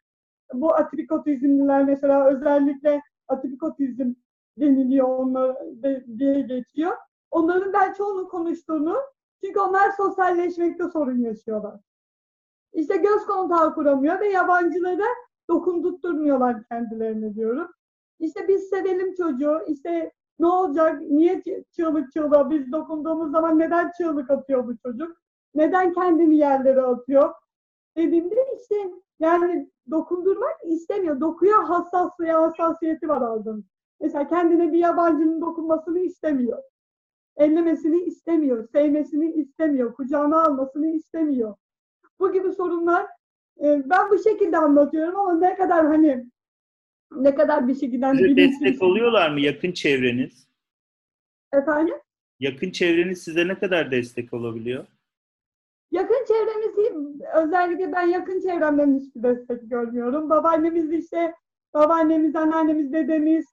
[0.55, 4.15] bu atipik otizmliler mesela özellikle atipik otizm
[4.59, 5.57] deniliyor onlar
[6.19, 6.97] diye geçiyor.
[7.31, 8.97] Onların ben çoğunun konuştuğunu
[9.45, 11.81] çünkü onlar sosyalleşmekte sorun yaşıyorlar.
[12.73, 15.07] İşte göz kontağı kuramıyor ve yabancılara
[15.49, 17.69] dokundurtturmuyorlar kendilerine diyorum.
[18.19, 23.91] İşte biz sevelim çocuğu, işte ne olacak, niye çı- çığlık çığlığa biz dokunduğumuz zaman neden
[23.97, 25.17] çığlık atıyor bu çocuk?
[25.55, 27.35] Neden kendini yerlere atıyor?
[27.97, 28.75] Dediğimde işte
[29.21, 31.21] yani dokundurmak istemiyor.
[31.21, 33.65] Dokuya hassaslığı, hassasiyeti var aldığım.
[34.01, 36.63] Mesela kendine bir yabancının dokunmasını istemiyor.
[37.37, 41.55] Ellemesini istemiyor, sevmesini istemiyor, kucağına almasını istemiyor.
[42.21, 43.07] Bu gibi sorunlar
[43.63, 46.31] e, ben bu şekilde anlatıyorum ama ne kadar hani
[47.17, 50.49] ne kadar bir şekilde Size destek oluyorlar mı yakın çevreniz?
[51.53, 51.95] Efendim?
[52.41, 54.87] Yakın çevreniz size ne kadar destek olabiliyor?
[55.91, 60.31] Yakın çevremiz özellikle ben yakın çevremden hiçbir destek görmüyorum.
[60.31, 61.35] Babaannemiz işte
[61.75, 63.47] babaannemiz, anneannemiz, dedemiz,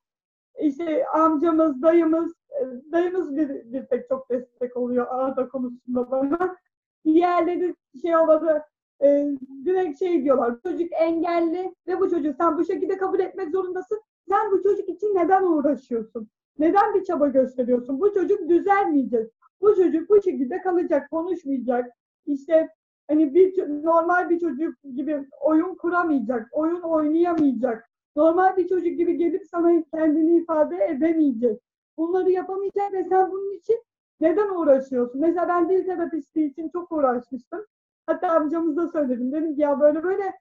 [0.62, 6.58] işte amcamız, dayımız, e, dayımız bir, bir tek çok destek oluyor ağda konusunda bana.
[7.06, 8.71] Diğerleri şey olarak
[9.04, 9.28] e,
[9.66, 10.56] direkt şey diyorlar.
[10.64, 14.02] Çocuk engelli ve bu çocuğu sen bu şekilde kabul etmek zorundasın.
[14.30, 16.30] Sen bu çocuk için neden uğraşıyorsun?
[16.60, 18.02] Neden bir çaba gösteriyorsun?
[18.02, 19.32] Bu çocuk düzelmeyecek.
[19.62, 21.92] Bu çocuk bu şekilde kalacak, konuşmayacak.
[22.26, 22.70] İşte
[23.08, 27.90] hani bir normal bir çocuk gibi oyun kuramayacak, oyun oynayamayacak.
[28.16, 31.62] Normal bir çocuk gibi gelip sana kendini ifade edemeyecek.
[31.98, 33.84] Bunları yapamayacak ve sen bunun için
[34.20, 35.22] neden uğraşıyorsun?
[35.22, 37.66] Mesela ben dil terapisti için çok uğraşmıştım.
[38.12, 39.32] Hatta amcamıza söyledim.
[39.32, 40.34] Dedim ki ya böyle böyle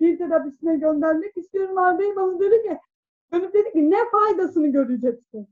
[0.00, 2.16] dil terapisine göndermek istiyorum Arda'yı.
[2.16, 2.78] Bana dedi ki
[3.32, 5.48] dönüp dedi ki ne faydasını göreceksin?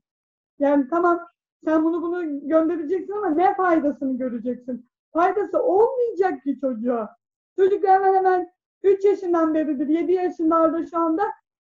[0.58, 1.20] Yani tamam
[1.64, 4.86] sen bunu bunu göndereceksin ama ne faydasını göreceksin?
[5.12, 7.16] Faydası olmayacak ki çocuğa.
[7.56, 8.50] Çocuk hemen hemen
[8.82, 11.22] 3 yaşından beridir, 7 yaşında şu anda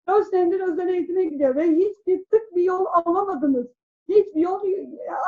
[0.08, 3.66] 4 senedir özel eğitime gidiyor ve hiçbir tık bir yol alamadınız.
[4.08, 4.60] Hiçbir yol,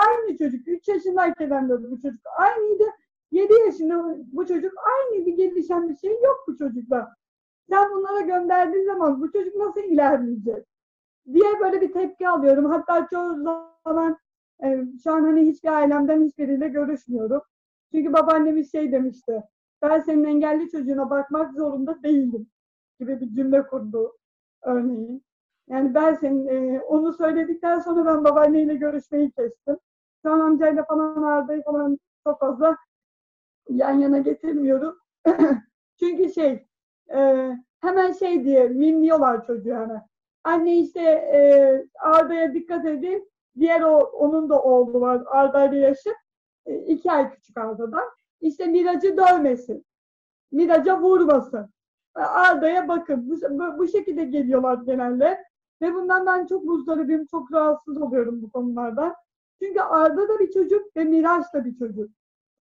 [0.06, 2.84] aynı çocuk, 3 yaşındayken de bu çocuk aynıydı.
[3.34, 7.14] 7 yaşında bu çocuk aynı bir gelişen bir şey yok bu çocukta.
[7.68, 10.66] Sen bunlara gönderdiğin zaman bu çocuk nasıl ilerleyecek?
[11.32, 12.64] diye böyle bir tepki alıyorum.
[12.64, 13.42] Hatta çoğu
[13.84, 14.18] zaman
[14.64, 17.42] e, şu an hani hiçbir ailemden hiçbiriyle görüşmüyorum.
[17.94, 19.42] Çünkü babaannemiz şey demişti.
[19.82, 22.46] Ben senin engelli çocuğuna bakmak zorunda değilim
[23.00, 24.16] gibi bir cümle kurdu
[24.62, 25.24] örneğin.
[25.68, 29.78] Yani ben senin e, onu söyledikten sonra ben babaanneyle görüşmeyi kestim.
[30.22, 32.76] Şu an amcayla falan Arda'yı falan çok fazla
[33.68, 34.98] yan yana getirmiyorum.
[35.98, 36.66] Çünkü şey
[37.14, 37.50] e,
[37.80, 40.02] hemen şey diye mimliyorlar çocuğu hemen.
[40.44, 41.40] Anne işte e,
[42.00, 43.30] Arda'ya dikkat edin.
[43.58, 46.10] Diğer o, onun da oğlu var Arda ile yaşı.
[46.66, 48.04] E, iki ay küçük Arda'dan.
[48.40, 49.86] İşte Miraç'ı dövmesin.
[50.52, 51.70] Miraç'a vurmasın.
[52.16, 53.30] E, Arda'ya bakın.
[53.30, 55.44] Bu, bu, bu şekilde geliyorlar genelde.
[55.82, 59.14] Ve bundan ben çok muzdaribim, çok rahatsız oluyorum bu konulardan.
[59.62, 62.10] Çünkü Arda da bir çocuk ve Miraç da bir çocuk.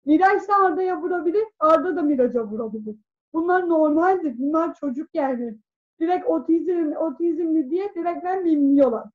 [0.05, 2.95] Miraç da Arda'ya vurabilir, Arda da Miraç'a vurabilir.
[3.33, 4.35] Bunlar normaldir.
[4.37, 5.57] Bunlar çocuk yani.
[5.99, 9.09] Direkt otizm, otizmli diye direkt ben bilmiyorlar.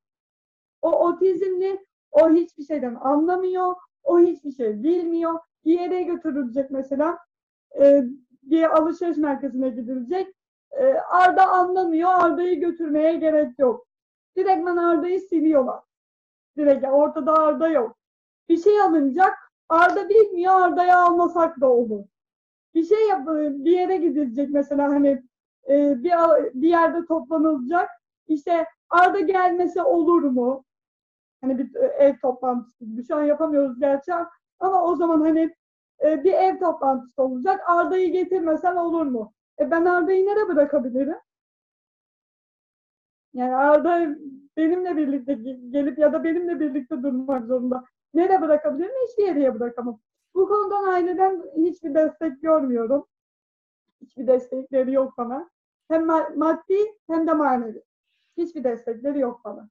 [0.83, 3.75] O otizmli, o hiçbir şeyden anlamıyor,
[4.05, 5.39] o hiçbir şey bilmiyor.
[5.65, 7.19] Bir yere götürülecek mesela,
[7.81, 8.05] e,
[8.43, 10.35] bir alışveriş merkezine gidilecek.
[10.71, 13.87] E, Arda anlamıyor, Arda'yı götürmeye gerek yok.
[14.37, 15.81] Direkt ben Arda'yı siliyorlar.
[16.57, 17.97] Direkt ortada Arda yok.
[18.49, 22.05] Bir şey alınacak, Arda bilmiyor, Arda'yı almasak da olur.
[22.75, 25.23] Bir şey yap, bir yere gidilecek mesela hani
[25.69, 26.13] e, bir,
[26.55, 27.91] bir yerde toplanılacak.
[28.29, 30.65] İşte Arda gelmese olur mu?
[31.41, 33.07] Hani bir ev toplantısı gibi.
[33.07, 34.13] Şu an yapamıyoruz gerçi
[34.61, 35.55] ama o zaman hani
[36.05, 37.61] e, bir ev toplantısı olacak.
[37.67, 39.33] Arda'yı getirmesen olur mu?
[39.61, 41.17] E ben Arda'yı nereye bırakabilirim?
[43.35, 44.17] Yani Arda
[44.57, 45.35] benimle birlikte
[45.71, 47.85] gelip ya da benimle birlikte durmak zorunda.
[48.17, 48.95] Nereye bırakabilirim?
[49.09, 50.01] Hiçbir yere bırakamam.
[50.35, 53.07] Bu konudan aileden hiçbir destek görmüyorum.
[54.01, 55.51] Hiçbir destekleri yok bana.
[55.89, 56.07] Hem
[56.37, 57.83] maddi hem de manevi.
[58.37, 59.69] Hiçbir destekleri yok bana.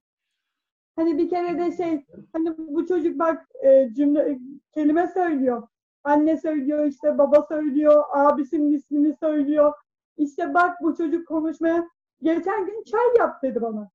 [0.96, 4.38] Hani bir kere de şey, hani bu çocuk bak e, cümle,
[4.72, 5.68] kelime söylüyor.
[6.04, 9.72] Anne söylüyor, işte baba söylüyor, abisinin ismini söylüyor.
[10.16, 11.88] İşte bak bu çocuk konuşmaya.
[12.22, 13.90] Geçen gün çay yap dedi bana.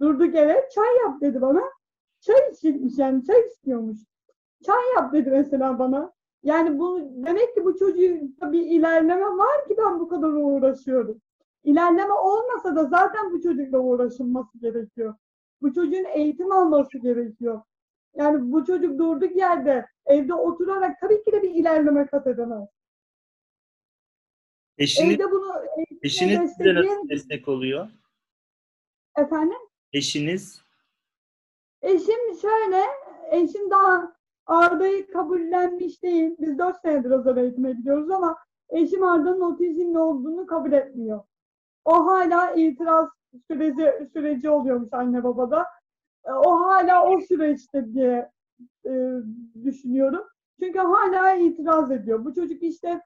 [0.00, 1.75] Durduk yere çay yap dedi bana.
[2.26, 3.98] Çay içmiş yani çay istiyormuş.
[4.64, 6.12] Çay yap dedi mesela bana.
[6.42, 11.20] Yani bu demek ki bu çocuğun bir ilerleme var ki ben bu kadar uğraşıyorum.
[11.64, 15.14] İlerleme olmasa da zaten bu çocukla uğraşılması gerekiyor.
[15.62, 17.62] Bu çocuğun eğitim alması gerekiyor.
[18.14, 22.68] Yani bu çocuk durduk yerde evde oturarak tabii ki de bir ilerleme kat edemez.
[24.78, 25.52] Eşiniz, evde bunu
[26.02, 27.88] eşiniz size nasıl destek oluyor?
[29.18, 29.58] Efendim?
[29.92, 30.65] Eşiniz?
[31.86, 32.82] Eşim şöyle,
[33.30, 34.12] eşim daha
[34.46, 36.36] Arda'yı kabullenmiş değil.
[36.40, 38.36] Biz dört senedir özel eğitime gidiyoruz ama
[38.68, 41.20] eşim Arda'nın otizmli olduğunu kabul etmiyor.
[41.84, 43.08] O hala itiraz
[43.50, 45.66] süreci, süreci oluyormuş anne babada.
[46.24, 48.30] E, o hala o süreçte diye
[48.86, 49.10] e,
[49.64, 50.24] düşünüyorum.
[50.60, 52.24] Çünkü hala itiraz ediyor.
[52.24, 53.00] Bu çocuk işte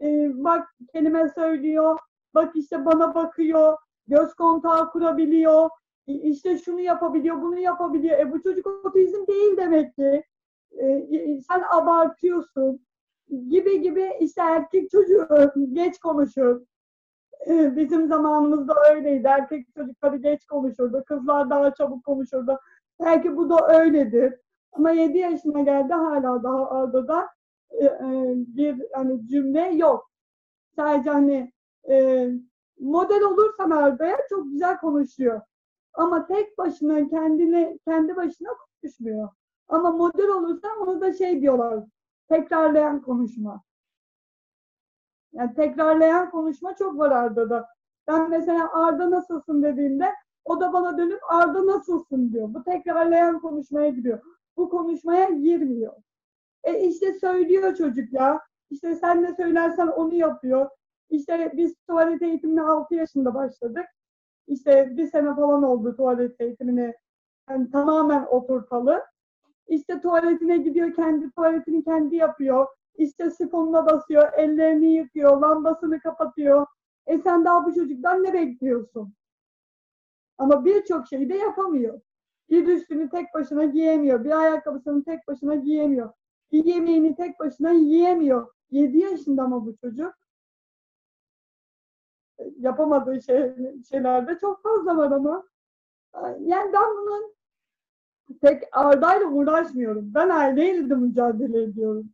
[0.00, 1.98] e, bak kelime söylüyor,
[2.34, 3.76] bak işte bana bakıyor,
[4.06, 5.70] göz kontağı kurabiliyor,
[6.18, 8.18] işte şunu yapabiliyor, bunu yapabiliyor.
[8.18, 10.24] E bu çocuk otizm değil demek ki.
[10.78, 12.80] E, sen abartıyorsun
[13.48, 15.28] gibi gibi işte erkek çocuğu
[15.72, 16.60] geç konuşur.
[17.46, 19.26] E, bizim zamanımızda öyleydi.
[19.26, 21.04] Erkek çocukları geç konuşurdu.
[21.06, 22.58] Kızlar daha çabuk konuşurdu.
[23.00, 24.34] Belki bu da öyledir.
[24.72, 27.28] Ama 7 yaşına geldi hala daha arada da
[27.82, 27.86] e,
[28.36, 30.10] bir hani cümle yok.
[30.76, 31.52] Sadece hani
[32.80, 35.40] model olursan Arda'ya çok güzel konuşuyor.
[35.94, 38.48] Ama tek başına kendine kendi başına
[38.82, 39.28] konuşmuyor.
[39.68, 41.84] Ama model olursan onu da şey diyorlar.
[42.28, 43.62] Tekrarlayan konuşma.
[45.32, 47.68] Yani tekrarlayan konuşma çok var Arda'da.
[48.08, 50.14] Ben mesela Arda nasılsın dediğimde
[50.44, 52.54] o da bana dönüp Arda nasılsın diyor.
[52.54, 54.20] Bu tekrarlayan konuşmaya giriyor.
[54.56, 55.92] Bu konuşmaya girmiyor.
[56.64, 58.40] E işte söylüyor çocuk ya.
[58.70, 60.70] İşte sen ne söylersen onu yapıyor.
[61.10, 63.86] İşte biz tuvalet eğitimine 6 yaşında başladık.
[64.50, 66.94] İşte bir sene falan oldu tuvalet eğitimini
[67.50, 69.04] yani tamamen oturtalı.
[69.68, 72.66] İşte tuvaletine gidiyor, kendi tuvaletini kendi yapıyor.
[72.96, 76.66] İşte sifonuna basıyor, ellerini yıkıyor, lambasını kapatıyor.
[77.06, 79.14] E sen daha bu çocuktan ne bekliyorsun?
[80.38, 82.00] Ama birçok şeyi de yapamıyor.
[82.50, 86.12] Bir üstünü tek başına giyemiyor, bir ayakkabısını tek başına giyemiyor,
[86.52, 88.46] bir yemeğini tek başına yiyemiyor.
[88.70, 90.14] 7 yaşında ama bu çocuk.
[92.58, 93.54] Yapamadığı şey,
[93.90, 95.44] şeylerde çok fazla var ama.
[96.40, 97.34] Yani ben bunun
[98.40, 100.14] tek Arda'yla uğraşmıyorum.
[100.14, 102.10] Ben aileyle de mücadele ediyorum.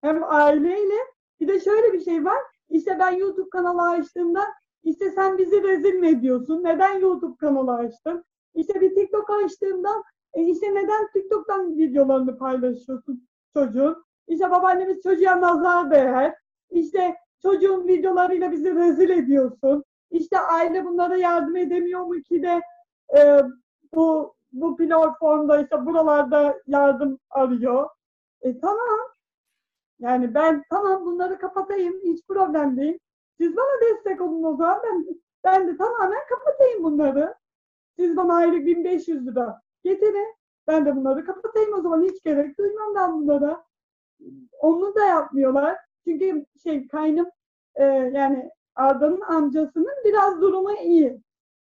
[0.00, 0.98] Hem aileyle
[1.40, 2.38] bir de şöyle bir şey var.
[2.68, 4.44] İşte ben YouTube kanalı açtığımda
[4.82, 6.64] işte sen bizi rezil mi ediyorsun?
[6.64, 8.24] Neden YouTube kanalı açtın?
[8.54, 10.02] İşte bir TikTok açtığımda
[10.34, 14.04] e işte neden TikTok'tan videolarını paylaşıyorsun çocuğun?
[14.28, 16.34] İşte babaannemiz çocuğa nazar değer.
[16.70, 19.84] İşte çocuğun videolarıyla bizi rezil ediyorsun.
[20.10, 22.60] İşte aile bunlara yardım edemiyor mu ki de
[23.18, 23.40] e,
[23.94, 27.88] bu bu platformda işte buralarda yardım arıyor.
[28.42, 28.98] E tamam.
[30.00, 31.94] Yani ben tamam bunları kapatayım.
[32.04, 32.98] Hiç problem değil.
[33.40, 34.80] Siz bana destek olun o zaman.
[34.84, 35.06] Ben,
[35.44, 37.34] ben de tamamen kapatayım bunları.
[37.98, 40.34] Siz bana aylık 1500 lira getirin.
[40.66, 42.02] Ben de bunları kapatayım o zaman.
[42.02, 43.64] Hiç gerek duymam ben bunlara.
[44.60, 45.76] Onu da yapmıyorlar.
[46.04, 47.30] Çünkü şey kaynım
[47.74, 51.20] e, yani Arda'nın amcasının biraz durumu iyi.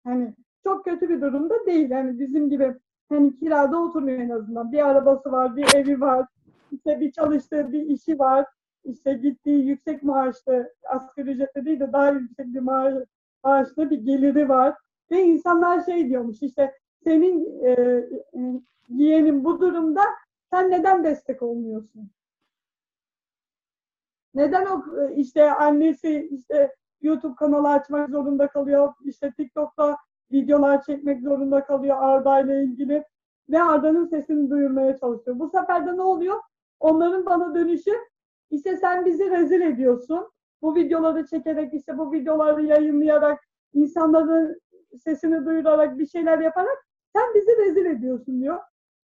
[0.04, 1.90] Hani çok kötü bir durumda değil.
[1.90, 2.74] Yani bizim gibi
[3.08, 4.72] hani kirada oturmuyor en azından.
[4.72, 6.26] Bir arabası var, bir evi var.
[6.72, 8.46] İşte bir çalıştığı bir işi var.
[8.84, 12.94] İşte gittiği yüksek maaşlı, asgari ücretli değil de daha yüksek bir maaş,
[13.44, 14.74] maaşlı bir geliri var.
[15.10, 16.72] Ve insanlar şey diyormuş işte
[17.04, 20.02] senin e, e, yeğenin bu durumda
[20.50, 22.10] sen neden destek olmuyorsun?
[24.34, 29.96] Neden o e, işte annesi işte YouTube kanalı açmak zorunda kalıyor, işte TikTok'ta
[30.32, 33.04] videolar çekmek zorunda kalıyor Arda ile ilgili
[33.50, 35.38] ve Arda'nın sesini duyurmaya çalışıyor.
[35.38, 36.40] Bu sefer de ne oluyor?
[36.80, 37.92] Onların bana dönüşü
[38.50, 40.30] işte sen bizi rezil ediyorsun.
[40.62, 43.40] Bu videoları çekerek işte bu videoları yayınlayarak
[43.74, 44.60] insanların
[45.04, 48.58] sesini duyurarak bir şeyler yaparak sen bizi rezil ediyorsun diyor.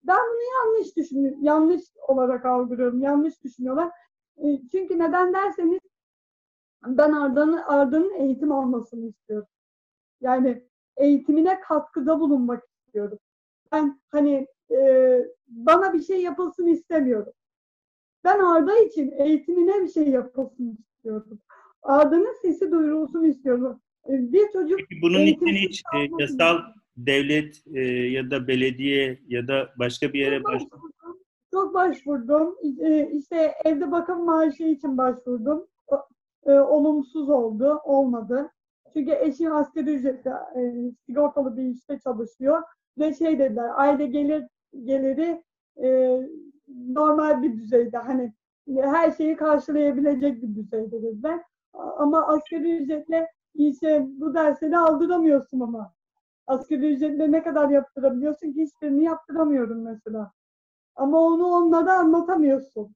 [0.05, 1.39] Ben bunu yanlış düşünüyorum.
[1.43, 3.03] Yanlış olarak algılıyorum.
[3.03, 3.91] Yanlış düşünüyorlar.
[4.39, 5.81] E, çünkü neden derseniz
[6.87, 9.49] ben Arda'nın Arda'nın eğitim almasını istiyorum.
[10.21, 10.63] Yani
[10.97, 13.19] eğitimine katkıda bulunmak istiyorum.
[13.73, 15.19] Ben hani e,
[15.49, 17.33] bana bir şey yapılsın istemiyorum.
[18.25, 21.39] Ben Arda için eğitimine bir şey yapılsın istiyorum.
[21.83, 23.81] Arda'nın sesi duyurulsun istiyorum.
[24.09, 26.59] E, bir çocuk Peki bunun için hiç e, yasal
[26.97, 30.94] devlet e, ya da belediye ya da başka bir yere başvurdun?
[31.55, 32.57] Çok başvurdum.
[32.81, 35.67] E, işte evde bakım maaşı için başvurdum.
[36.47, 38.51] E, olumsuz oldu, olmadı.
[38.93, 42.63] Çünkü eşim asgari ücretle e, sigortalı bir işte çalışıyor.
[42.99, 44.45] Ve şey dediler, aile gelir
[44.85, 45.43] geliri
[45.83, 46.21] e,
[46.89, 47.99] normal bir düzeyde.
[47.99, 48.33] Hani
[48.81, 51.41] her şeyi karşılayabilecek bir düzeyde dediler.
[51.75, 55.93] Ama asgari ücretle işte bu dersleri aldıramıyorsun ama.
[56.47, 60.33] Asgari ücretle ne kadar yaptırabiliyorsun ki hiçbirini yaptıramıyorum mesela.
[60.97, 62.95] Ama onu onlara anlatamıyorsun.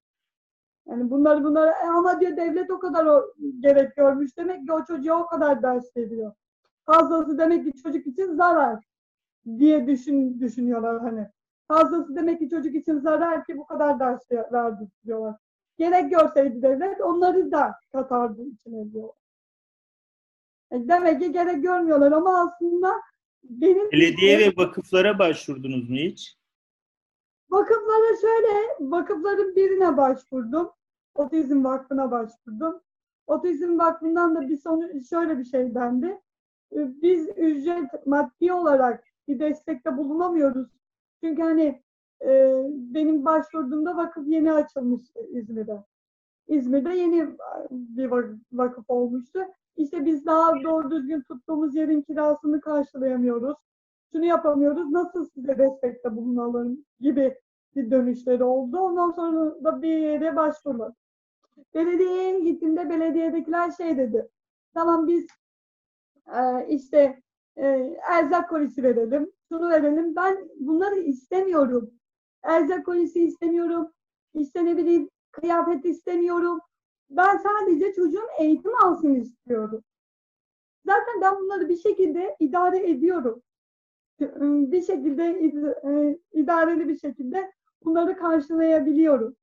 [0.89, 4.37] Yani bunlar bunlar ama diyor devlet o kadar o gerek görmüş.
[4.37, 6.33] Demek ki o çocuğa o kadar ders veriyor.
[6.85, 8.85] Fazlası demek ki çocuk için zarar
[9.59, 11.29] diye düşün, düşünüyorlar hani.
[11.69, 15.37] Fazlası demek ki çocuk için zarar ki bu kadar ders verdi diyorlar.
[15.79, 19.17] Gerek görseydi devlet onları da katardı içine diyorlar.
[20.73, 22.93] Yani demek ki gerek görmüyorlar ama aslında
[23.45, 23.93] benim...
[23.93, 26.38] Belediye ve vakıflara başvurdunuz mu hiç?
[27.51, 30.71] Vakıflara şöyle, vakıfların birine başvurdum.
[31.15, 32.81] Otizm Vakfı'na başvurdum.
[33.27, 36.21] Otizm Vakfı'ndan da bir sonu şöyle bir şey dendi.
[36.73, 40.69] Ee, biz ücret maddi olarak bir destekte bulunamıyoruz.
[41.25, 41.83] Çünkü hani
[42.25, 45.85] e, benim başvurduğumda vakıf yeni açılmış İzmir'de.
[46.49, 47.29] İzmir'de yeni
[47.71, 48.11] bir
[48.53, 49.41] vakıf olmuştu.
[49.77, 53.57] İşte biz daha doğru düzgün tuttuğumuz yerin kirasını karşılayamıyoruz.
[54.13, 57.39] Şunu yapamıyoruz, nasıl size destekte bulunalım gibi
[57.77, 58.79] bir dönüşleri oldu.
[58.79, 60.95] Ondan sonra da bir yere başvurmadım.
[61.75, 64.29] Belediyeye gittiğimde belediyedekiler şey dedi.
[64.75, 65.27] Tamam biz
[66.27, 67.23] e, işte
[67.57, 67.67] e,
[68.09, 70.17] erzak kolisi verelim, şunu verelim.
[70.17, 71.91] Ben bunları istemiyorum.
[72.43, 73.93] Erzak kolisi istemiyorum.
[74.35, 76.61] İşte ne bileyim kıyafet istemiyorum.
[77.11, 79.85] Ben sadece çocuğun eğitim alsın istiyorum.
[80.87, 83.43] Zaten ben bunları bir şekilde idare ediyorum.
[84.21, 85.25] Bir şekilde
[85.85, 87.53] e, idareli bir şekilde
[87.85, 89.37] bunları karşılayabiliyorum.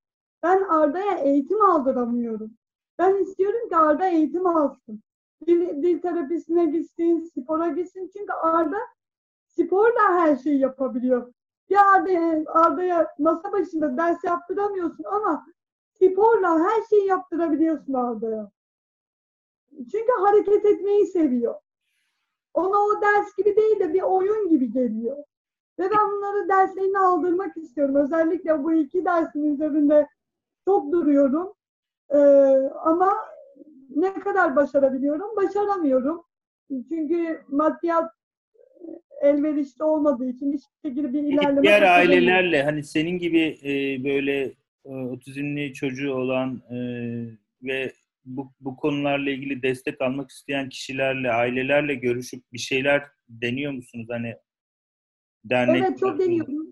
[0.44, 2.52] Ben Arda'ya eğitim aldıramıyorum.
[3.00, 5.04] Ben istiyorum ki Arda eğitim alsın.
[5.48, 8.10] Dil, dil terapisine gitsin, spora gitsin.
[8.18, 8.78] Çünkü Arda
[9.48, 11.34] sporla her şeyi yapabiliyor.
[11.70, 15.46] Bir Arda'ya Arda masa başında ders yaptıramıyorsun ama
[15.94, 18.52] sporla her şeyi yaptırabiliyorsun Arda'ya.
[19.72, 21.56] Çünkü hareket etmeyi seviyor.
[22.56, 25.18] Ona o ders gibi değil de bir oyun gibi geliyor.
[25.80, 27.96] Ve ben bunları derslerini aldırmak istiyorum.
[27.96, 30.08] Özellikle bu iki dersin üzerinde
[30.66, 31.54] çok duruyorum.
[32.14, 32.18] Ee,
[32.84, 33.14] ama
[33.96, 35.36] ne kadar başarabiliyorum?
[35.36, 36.24] Başaramıyorum.
[36.90, 38.12] Çünkü maddiyat
[39.22, 44.52] elverişli olmadığı için hiçbir şekilde bir ilerleme diğer ailelerle hani senin gibi e, böyle
[44.86, 46.78] e, otizmli çocuğu olan e,
[47.64, 47.92] ve
[48.26, 54.08] bu, bu konularla ilgili destek almak isteyen kişilerle, ailelerle görüşüp bir şeyler deniyor musunuz?
[54.10, 54.36] Hani
[55.46, 56.72] dernek Evet çok deniyorum.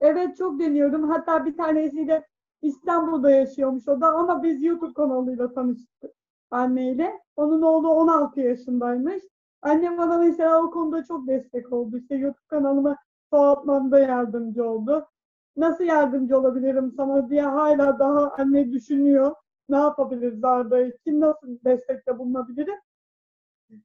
[0.00, 1.10] Evet çok deniyorum.
[1.10, 2.26] Hatta bir tanesiyle
[2.62, 6.12] İstanbul'da yaşıyormuş o da ama biz YouTube kanalıyla tanıştık
[6.50, 7.20] anneyle.
[7.36, 9.22] Onun oğlu 16 yaşındaymış.
[9.62, 11.98] Annem bana mesela o konuda çok destek oldu.
[11.98, 12.96] İşte YouTube kanalımı
[13.30, 15.08] çoğaltmamda yardımcı oldu.
[15.56, 19.34] Nasıl yardımcı olabilirim sana diye hala daha anne düşünüyor.
[19.68, 21.20] Ne yapabiliriz Arda için?
[21.20, 22.78] Nasıl destekte bulunabilirim?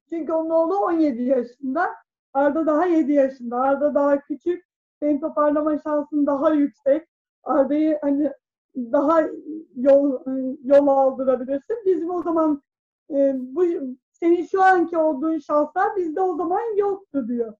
[0.08, 1.88] Çünkü onun oğlu 17 yaşında.
[2.32, 3.60] Arda daha 7 yaşında.
[3.60, 4.64] Arda daha küçük.
[5.00, 7.08] Senin toparlama şansın daha yüksek.
[7.42, 8.32] Arda'yı hani
[8.76, 9.20] daha
[9.76, 10.18] yol
[10.64, 11.76] yol aldırabilirsin.
[11.86, 12.62] Bizim o zaman
[13.10, 13.64] e, bu
[14.12, 17.54] senin şu anki olduğun şanslar bizde o zaman yoktu diyor.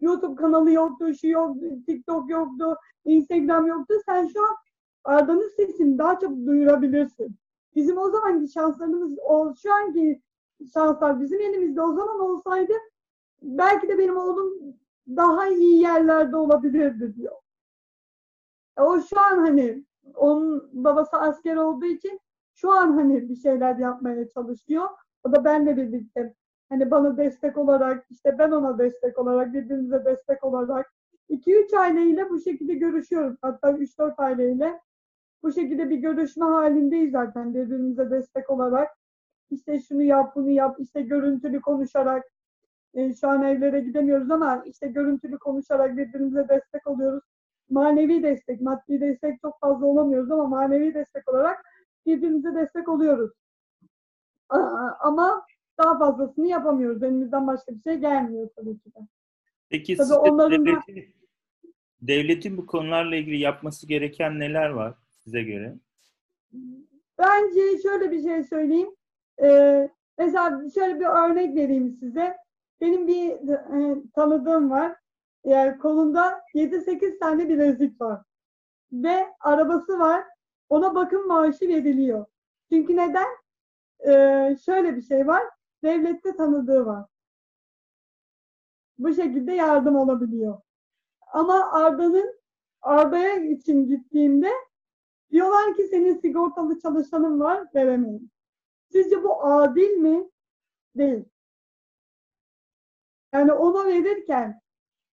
[0.00, 3.94] YouTube kanalı yoktu, şu yoktu, TikTok yoktu, Instagram yoktu.
[4.06, 4.56] Sen şu an
[5.04, 7.36] Arda'nın sesini daha çabuk duyurabilirsin.
[7.76, 10.22] Bizim o zamanki şanslarımız, o şu anki
[10.74, 12.72] şanslar bizim elimizde o zaman olsaydı
[13.42, 14.52] belki de benim oğlum
[15.08, 17.36] daha iyi yerlerde olabilirdi diyor.
[18.78, 22.20] E, O şu an hani onun babası asker olduğu için
[22.54, 24.88] şu an hani bir şeyler yapmaya çalışıyor.
[25.24, 26.34] O da benle birlikte
[26.68, 30.92] hani bana destek olarak işte ben ona destek olarak birbirimize destek olarak
[31.28, 33.36] 2-3 aileyle bu şekilde görüşüyoruz.
[33.42, 34.80] Hatta 3-4 aileyle
[35.46, 38.88] bu şekilde bir görüşme halindeyiz zaten birbirimize destek olarak.
[39.50, 42.24] İşte şunu yap, bunu yap, işte görüntülü konuşarak
[42.94, 47.24] e, şu an evlere gidemiyoruz ama işte görüntülü konuşarak birbirimize destek oluyoruz.
[47.70, 51.64] Manevi destek, maddi destek çok fazla olamıyoruz ama manevi destek olarak
[52.06, 53.30] birbirimize destek oluyoruz.
[55.00, 55.42] Ama
[55.78, 57.02] daha fazlasını yapamıyoruz.
[57.02, 58.98] Elimizden başka bir şey gelmiyor tabii ki de.
[59.68, 61.14] Peki Tabii onların da- devletin,
[62.02, 64.94] devletin bu konularla ilgili yapması gereken neler var
[65.26, 65.74] size göre?
[67.18, 68.94] Bence şöyle bir şey söyleyeyim.
[69.42, 72.36] Ee, mesela şöyle bir örnek vereyim size.
[72.80, 74.96] Benim bir e, tanıdığım var.
[75.44, 78.20] Yani kolunda 7-8 tane bilezik var.
[78.92, 80.24] Ve arabası var.
[80.68, 82.26] Ona bakım maaşı veriliyor.
[82.72, 83.26] Çünkü neden?
[84.06, 85.42] Ee, şöyle bir şey var.
[85.84, 87.04] Devlette tanıdığı var.
[88.98, 90.60] Bu şekilde yardım olabiliyor.
[91.32, 92.40] Ama Arda'nın
[92.82, 94.50] Arda'ya için gittiğimde
[95.30, 98.30] Diyorlar ki senin sigortalı çalışanın var, veremeyin.
[98.92, 100.30] Sizce bu adil mi?
[100.96, 101.24] Değil.
[103.32, 104.60] Yani ona verirken,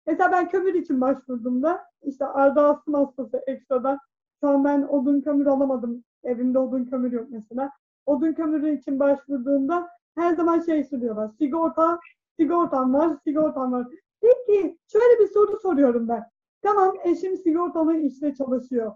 [0.06, 3.98] mesela ben kömür için başvurduğumda, işte Arda astım hastası ekstradan,
[4.40, 7.70] şu an ben odun kömür alamadım, evimde odun kömür yok mesela.
[8.06, 12.00] Odun kömürü için başvurduğumda her zaman şey soruyorlar, sigorta,
[12.40, 13.86] sigortam var, sigortam var.
[14.20, 16.24] Peki, şöyle bir soru soruyorum ben.
[16.62, 18.92] Tamam, eşim sigortalı işte çalışıyor.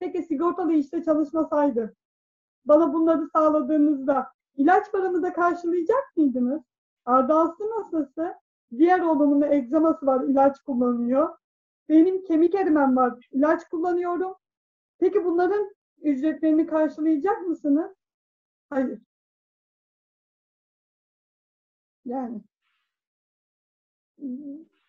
[0.00, 1.96] Peki sigortalı işte çalışmasaydı,
[2.64, 6.62] bana bunları sağladığınızda ilaç paramı da karşılayacak mıydınız?
[7.04, 8.34] Arda Aslı hastası,
[8.78, 11.38] diğer oğlumun egzaması var, ilaç kullanıyor.
[11.88, 14.34] Benim kemik erimem var, ilaç kullanıyorum.
[14.98, 15.70] Peki bunların
[16.02, 17.90] ücretlerini karşılayacak mısınız?
[18.70, 19.00] Hayır.
[22.04, 22.42] Yani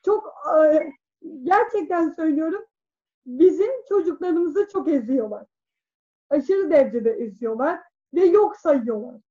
[0.03, 0.33] çok
[0.73, 0.91] e,
[1.43, 2.65] gerçekten söylüyorum
[3.25, 5.45] bizim çocuklarımızı çok eziyorlar.
[6.29, 7.81] Aşırı derecede eziyorlar
[8.13, 9.21] ve yok sayıyorlar.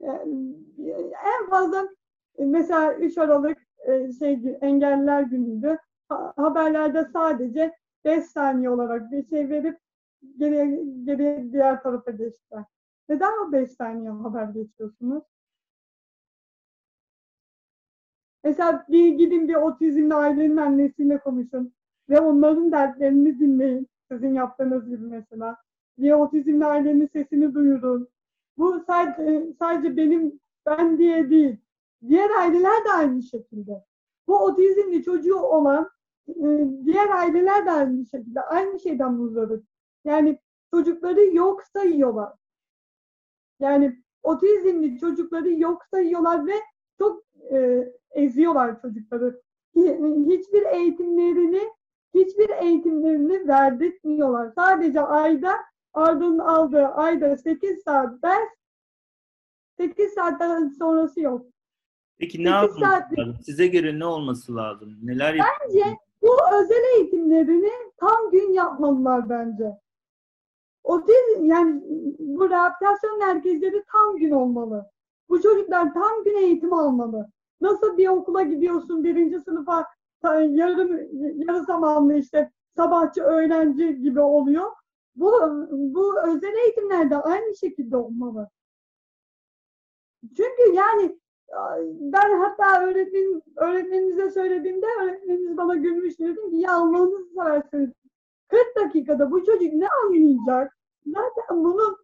[0.00, 0.54] Yani,
[1.24, 1.88] en fazla
[2.38, 5.78] e, mesela 3 Aralık e, şey engelliler günüydü.
[6.08, 9.78] Ha- haberlerde sadece 5 saniye olarak bir şey verip
[10.38, 12.64] geriye, geriye diğer tarafa geçtiler.
[13.08, 15.22] Neden o 5 saniye haber geçiyorsunuz?
[18.44, 21.74] Mesela bir gidin bir otizmli ailenin annesiyle konuşun
[22.10, 23.88] ve onların dertlerini dinleyin.
[24.12, 25.56] Sizin yaptığınız gibi mesela.
[25.98, 28.08] Bir otizmli ailenin sesini duyurun.
[28.58, 31.56] Bu sadece, sadece benim, ben diye değil.
[32.08, 33.84] Diğer aileler de aynı şekilde.
[34.28, 35.90] Bu otizmli çocuğu olan
[36.28, 38.40] e, diğer aileler de aynı şekilde.
[38.40, 39.64] Aynı şeyden muzdarip.
[40.04, 40.38] Yani
[40.74, 42.32] çocukları yok sayıyorlar.
[43.60, 46.52] Yani otizmli çocukları yok sayıyorlar ve
[46.98, 49.42] çok e, eziyorlar çocukları.
[49.76, 51.60] Hi- Hiçbir eğitimlerini
[52.14, 54.52] hiçbir eğitimlerini verdirtmiyorlar.
[54.54, 55.52] Sadece ayda
[55.94, 58.48] Arda'nın aldığı ayda 8 saat ders
[59.76, 61.46] 8 saatten sonrası yok.
[62.18, 63.36] Peki ne yapması saatlik- lazım?
[63.44, 64.98] Size göre ne olması lazım?
[65.02, 69.78] Neler Bence bu özel eğitimlerini tam gün yapmalılar bence.
[70.84, 71.82] otizm yani
[72.18, 74.90] bu rehabilitasyon merkezleri tam gün olmalı.
[75.28, 77.30] Bu çocuklar tam gün eğitim almalı.
[77.60, 79.86] Nasıl bir okula gidiyorsun birinci sınıfa
[80.24, 80.98] yarım
[81.40, 84.72] yarı zamanlı işte sabahçı öğlenci gibi oluyor.
[85.16, 85.32] Bu
[85.70, 88.48] bu özel eğitimlerde aynı şekilde olmalı.
[90.36, 91.18] Çünkü yani
[92.00, 97.90] ben hatta öğretmen öğretmenimize söylediğimde öğretmenimiz bana gülmüş dedim ki ya Allah'ınızı severseniz
[98.48, 100.78] 40 dakikada bu çocuk ne anlayacak?
[101.06, 101.96] Zaten bunun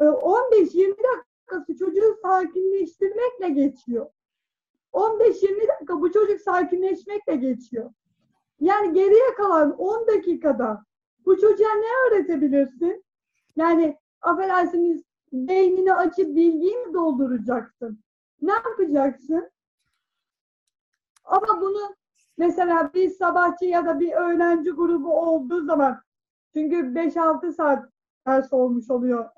[0.00, 4.06] e, 15-20 dakikası çocuğu sakinleştirmekle geçiyor.
[4.94, 7.90] 15-20 dakika bu çocuk sakinleşmekle geçiyor.
[8.60, 10.84] Yani geriye kalan 10 dakikada
[11.26, 13.04] bu çocuğa ne öğretebilirsin?
[13.56, 18.00] Yani affedersiniz beynini açıp bilgiyi mi dolduracaksın?
[18.42, 19.50] Ne yapacaksın?
[21.24, 21.96] Ama bunu
[22.38, 26.02] mesela bir sabahçı ya da bir öğlenci grubu olduğu zaman
[26.52, 27.88] çünkü 5-6 saat
[28.26, 29.28] ders olmuş oluyor.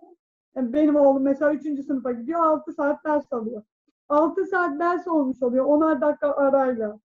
[0.57, 1.63] Yani benim oğlum mesela 3.
[1.87, 3.63] sınıfa gidiyor 6 saat ders alıyor.
[4.09, 7.01] 6 saat ders olmuş oluyor 10'ar dakika arayla.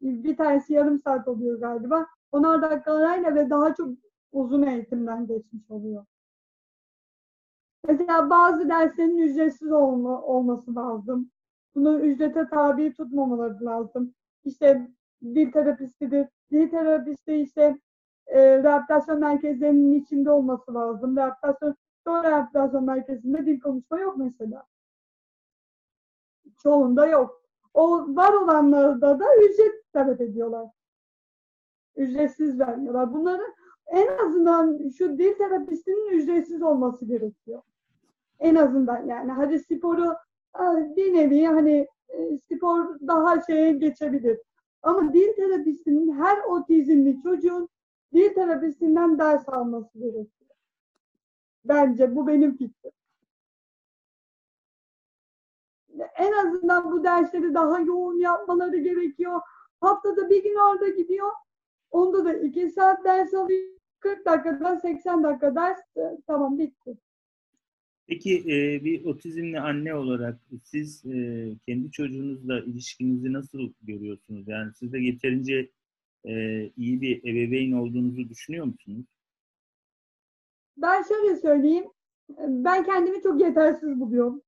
[0.00, 2.06] Bir tanesi yarım saat oluyor galiba.
[2.32, 3.88] 10'ar dakika arayla ve daha çok
[4.32, 6.04] uzun eğitimden geçmiş oluyor.
[7.88, 11.30] Mesela bazı derslerin ücretsiz olma, olması lazım.
[11.74, 14.14] Bunu ücrete tabi tutmamaları lazım.
[14.44, 14.88] İşte
[15.22, 16.26] dil terapistidir.
[16.50, 17.78] Dil terapisti işte
[18.26, 21.16] e, rehabilitasyon merkezlerinin içinde olması lazım.
[21.16, 24.64] Rehabilitasyon, çoğu rehabilitasyon merkezinde dil konuşma yok mesela.
[26.62, 27.42] Çoğunda yok.
[27.74, 30.66] O var olanlarda da ücret talep ediyorlar.
[31.96, 33.12] Ücretsiz vermiyorlar.
[33.12, 33.42] Bunları
[33.86, 37.62] en azından şu dil terapistinin ücretsiz olması gerekiyor.
[38.38, 40.16] En azından yani hadi sporu
[40.56, 44.38] e, bir nevi hani e, spor daha şeye geçebilir.
[44.82, 47.68] Ama dil terapistinin her otizmli çocuğun
[48.14, 50.50] dil terapistinden ders alması gerekiyor.
[51.64, 52.92] Bence bu benim fikrim.
[56.18, 59.40] En azından bu dersleri daha yoğun yapmaları gerekiyor.
[59.80, 61.30] Haftada bir gün orada gidiyor.
[61.90, 63.78] Onda da iki saat ders alıyor.
[64.00, 66.98] 40 dakikadan 80 dakika ders e, tamam bitti.
[68.06, 74.48] Peki e, bir otizmli anne olarak siz e, kendi çocuğunuzla ilişkinizi nasıl görüyorsunuz?
[74.48, 75.70] Yani siz de yeterince
[76.24, 79.06] e, iyi bir ebeveyn olduğunuzu düşünüyor musunuz?
[80.76, 81.84] Ben şöyle söyleyeyim.
[82.38, 84.42] Ben kendimi çok yetersiz buluyorum.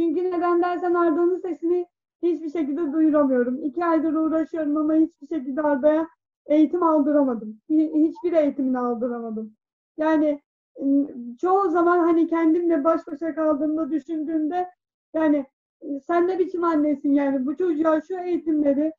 [0.00, 1.86] Çünkü neden dersen Arda'nın sesini
[2.22, 3.62] hiçbir şekilde duyuramıyorum.
[3.64, 6.08] İki aydır uğraşıyorum ama hiçbir şekilde Arda'ya
[6.46, 7.60] eğitim aldıramadım.
[7.70, 9.56] Hi- Hiçbir eğitimini aldıramadım.
[9.98, 10.42] Yani
[10.80, 14.68] ım, çoğu zaman hani kendimle baş başa kaldığımda düşündüğümde
[15.14, 15.46] yani
[15.82, 18.92] e, sen ne biçim annesin yani bu çocuğa şu eğitimleri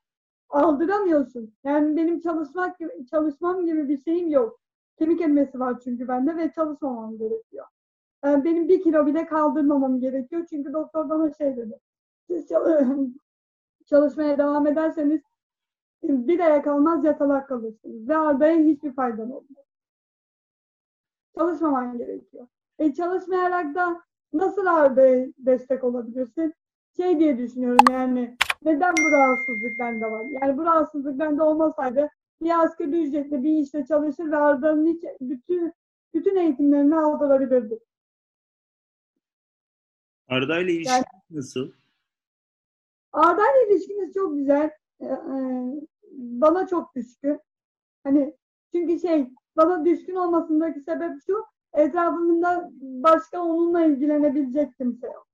[0.50, 1.54] aldıramıyorsun.
[1.64, 4.60] Yani benim çalışmak gibi, çalışmam gibi bir şeyim yok.
[5.00, 7.66] Kemik emmesi var çünkü bende ve çalışmamam gerekiyor.
[8.24, 10.46] Yani benim bir kilo bile kaldırmamam gerekiyor.
[10.50, 11.80] Çünkü doktor bana şey dedi.
[12.28, 13.08] Siz çal-
[13.86, 15.22] çalışmaya devam ederseniz
[16.04, 18.10] bir aya kalmaz yatalak kalırsınız.
[18.10, 19.66] Ve Arda'ya hiçbir faydan olmaz.
[21.38, 22.48] Çalışmaman gerekiyor.
[22.80, 24.02] E çalışmayarak da
[24.34, 26.54] nasıl Arda'ya destek olabilirsin?
[26.98, 30.26] Şey diye düşünüyorum yani neden bu rahatsızlık bende var?
[30.26, 32.10] Yani bu rahatsızlık bende olmasaydı
[32.42, 35.74] bir asgari ücretle bir işte çalışır ve Arda'nın hiç bütün
[36.14, 37.80] bütün eğitimlerini aldırabilirdi.
[40.30, 41.72] Arda ile ilişkiniz nasıl?
[43.12, 44.72] Arda ile ilişkimiz çok güzel.
[45.00, 45.18] Ee, e,
[46.12, 47.40] bana çok düşkün.
[48.04, 48.36] Hani
[48.72, 55.28] çünkü şey bana düşkün olmasındaki sebep şu etrafımda başka onunla ilgilenebilecek kimse yok.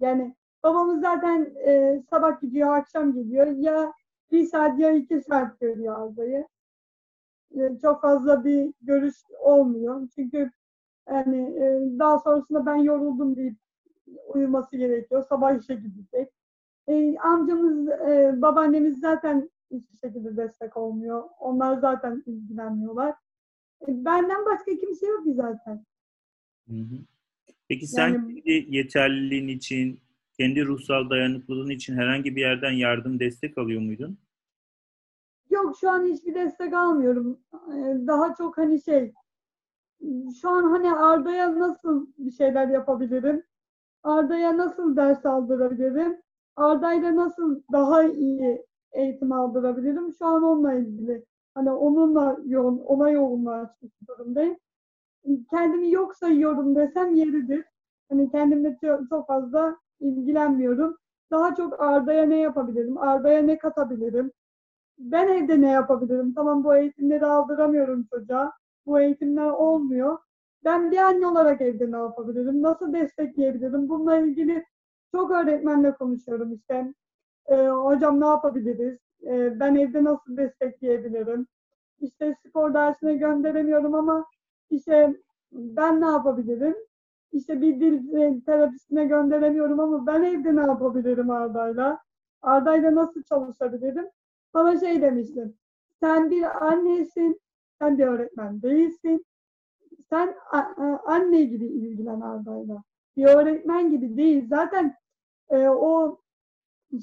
[0.00, 3.46] Yani babamız zaten e, sabah gidiyor, akşam geliyor.
[3.46, 3.92] Ya
[4.32, 6.46] bir saat ya iki saat görüyor Arda'yı.
[7.50, 10.08] E, çok fazla bir görüş olmuyor.
[10.14, 10.50] Çünkü
[11.08, 13.56] yani e, daha sonrasında ben yoruldum deyip
[14.34, 15.24] uyuması gerekiyor.
[15.28, 16.32] Sabah işe gidecek.
[16.88, 21.22] E, amcamız, e, babaannemiz zaten hiçbir şekilde destek olmuyor.
[21.40, 23.10] Onlar zaten ilgilenmiyorlar.
[23.88, 25.84] E, benden başka kimse yok ki zaten.
[26.68, 26.98] Hı hı.
[27.68, 30.00] Peki sen Yani- kendi yeterliliğin için,
[30.32, 34.18] kendi ruhsal dayanıklılığın için herhangi bir yerden yardım, destek alıyor muydun?
[35.50, 37.40] Yok şu an hiçbir destek almıyorum.
[37.54, 39.12] E, daha çok hani şey
[40.40, 43.42] şu an hani Arda'ya nasıl bir şeyler yapabilirim?
[44.06, 46.20] Arda'ya nasıl ders aldırabilirim?
[46.56, 50.12] Arda'yla nasıl daha iyi eğitim aldırabilirim?
[50.18, 51.24] Şu an onunla ilgili.
[51.54, 54.56] Hani onunla yoğun, ona yoğunlaşmış durumdayım.
[55.50, 57.64] Kendimi yok sayıyorum desem yeridir.
[58.08, 58.78] Hani kendimle
[59.10, 60.96] çok, fazla ilgilenmiyorum.
[61.30, 62.98] Daha çok Arda'ya ne yapabilirim?
[62.98, 64.32] Arda'ya ne katabilirim?
[64.98, 66.34] Ben evde ne yapabilirim?
[66.34, 68.52] Tamam bu eğitimleri aldıramıyorum çocuğa.
[68.86, 70.18] Bu eğitimler olmuyor.
[70.66, 72.62] Ben bir anne olarak evde ne yapabilirim?
[72.62, 73.90] Nasıl destekleyebilirim?
[73.90, 74.64] Bununla ilgili
[75.12, 76.94] çok öğretmenle konuşuyorum işte.
[77.48, 78.98] Ee, hocam ne yapabiliriz?
[79.26, 81.46] Ee, ben evde nasıl destekleyebilirim?
[82.00, 84.26] İşte spor dersine gönderemiyorum ama
[84.70, 85.16] işte
[85.52, 86.76] ben ne yapabilirim?
[87.32, 91.98] İşte bir dil e, terapisine gönderemiyorum ama ben evde ne yapabilirim Arda'yla?
[92.42, 94.06] Arda'yla nasıl çalışabilirim?
[94.54, 95.54] Bana şey demiştim.
[96.00, 97.40] Sen bir annesin,
[97.80, 99.26] sen bir öğretmen değilsin.
[100.10, 100.34] Sen
[101.06, 102.82] anne gibi ilgilen Arda'yla.
[103.16, 104.46] Bir öğretmen gibi değil.
[104.48, 104.94] Zaten
[105.50, 106.20] e, o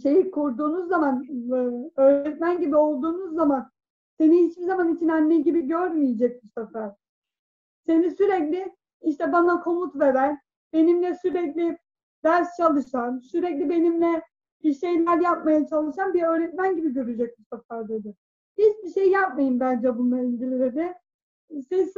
[0.02, 3.72] şeyi kurduğunuz zaman, e, öğretmen gibi olduğunuz zaman
[4.18, 6.92] seni hiçbir zaman için anne gibi görmeyecek bu sefer.
[7.86, 10.40] Seni sürekli işte bana komut veren,
[10.74, 11.78] benimle sürekli
[12.24, 14.22] ders çalışan, sürekli benimle
[14.64, 18.16] bir şeyler yapmaya çalışan bir öğretmen gibi görecek bu sefer dedi.
[18.58, 20.94] Hiçbir şey yapmayın bence bununla ilgili dedi.
[21.70, 21.94] Siz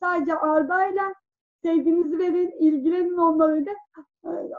[0.00, 1.14] sadece Arda'yla
[1.62, 3.74] sevginizi verin, ilgilenin onlarla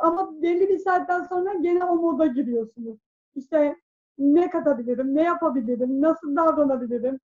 [0.02, 2.98] ama belli bir saatten sonra gene o moda giriyorsunuz.
[3.36, 3.76] İşte
[4.18, 7.20] ne katabilirim, ne yapabilirim, nasıl davranabilirim?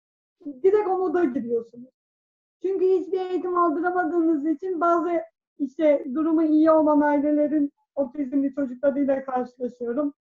[0.62, 1.90] Direkt o moda giriyorsunuz.
[2.62, 5.10] Çünkü hiçbir eğitim aldıramadığınız için bazı
[5.58, 10.14] işte durumu iyi olan ailelerin otizmli çocuklarıyla karşılaşıyorum.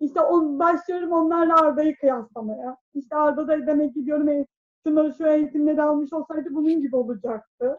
[0.00, 2.76] İşte on, başlıyorum onlarla Arda'yı kıyaslamaya.
[2.94, 4.46] İşte Arda da demek ki diyorum
[4.82, 7.78] şunları şu eğitimleri almış olsaydı bunun gibi olacaktı.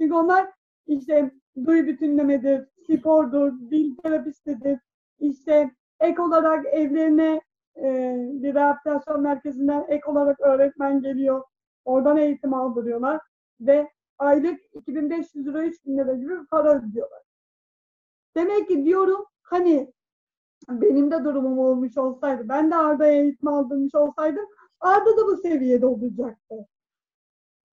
[0.00, 0.50] Çünkü onlar
[0.86, 1.30] işte
[1.64, 4.78] duy bütünlemedir, spordur, dil terapistidir.
[5.18, 5.70] İşte
[6.00, 7.40] ek olarak evlerine
[7.76, 11.42] e, bir rehabilitasyon merkezinden ek olarak öğretmen geliyor.
[11.84, 13.20] Oradan eğitim aldırıyorlar
[13.60, 17.22] ve aylık 2500 lira 3000 lira gibi bir para ödüyorlar.
[18.36, 19.92] Demek ki diyorum hani
[20.68, 24.46] benim de durumum olmuş olsaydı, ben de Arda'ya eğitim aldırmış olsaydım
[24.80, 26.66] Arda da bu seviyede olacaktı.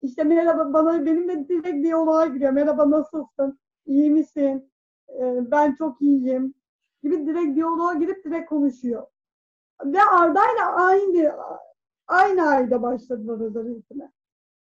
[0.02, 2.52] İşte merhaba bana benim de direkt diyaloğa giriyor.
[2.52, 3.58] Merhaba nasılsın?
[3.86, 4.72] İyi misin?
[5.08, 6.54] Ee, ben çok iyiyim.
[7.02, 9.06] Gibi direkt diyaloğa girip direkt konuşuyor.
[9.84, 11.32] Ve Arda'yla aynı
[12.06, 14.12] aynı ayda başladılar özel eğitime.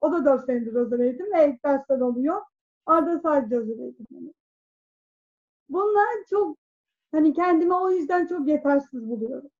[0.01, 2.43] O da 4 senedir özel eğitim ve ek dersler alıyor.
[2.87, 4.07] Arda sadece özel eğitim.
[5.69, 6.57] Bunlar çok
[7.13, 9.51] hani kendime o yüzden çok yetersiz buluyorum.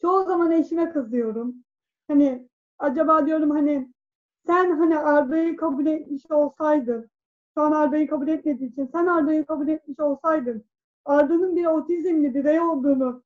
[0.00, 1.64] Çoğu zaman eşime kızıyorum.
[2.08, 2.48] Hani
[2.78, 3.92] acaba diyorum hani
[4.46, 7.10] sen hani Arda'yı kabul etmiş olsaydın,
[7.54, 10.64] şu an Arda'yı kabul etmediği için sen Arda'yı kabul etmiş olsaydın,
[11.04, 13.22] Arda'nın bir otizmli birey olduğunu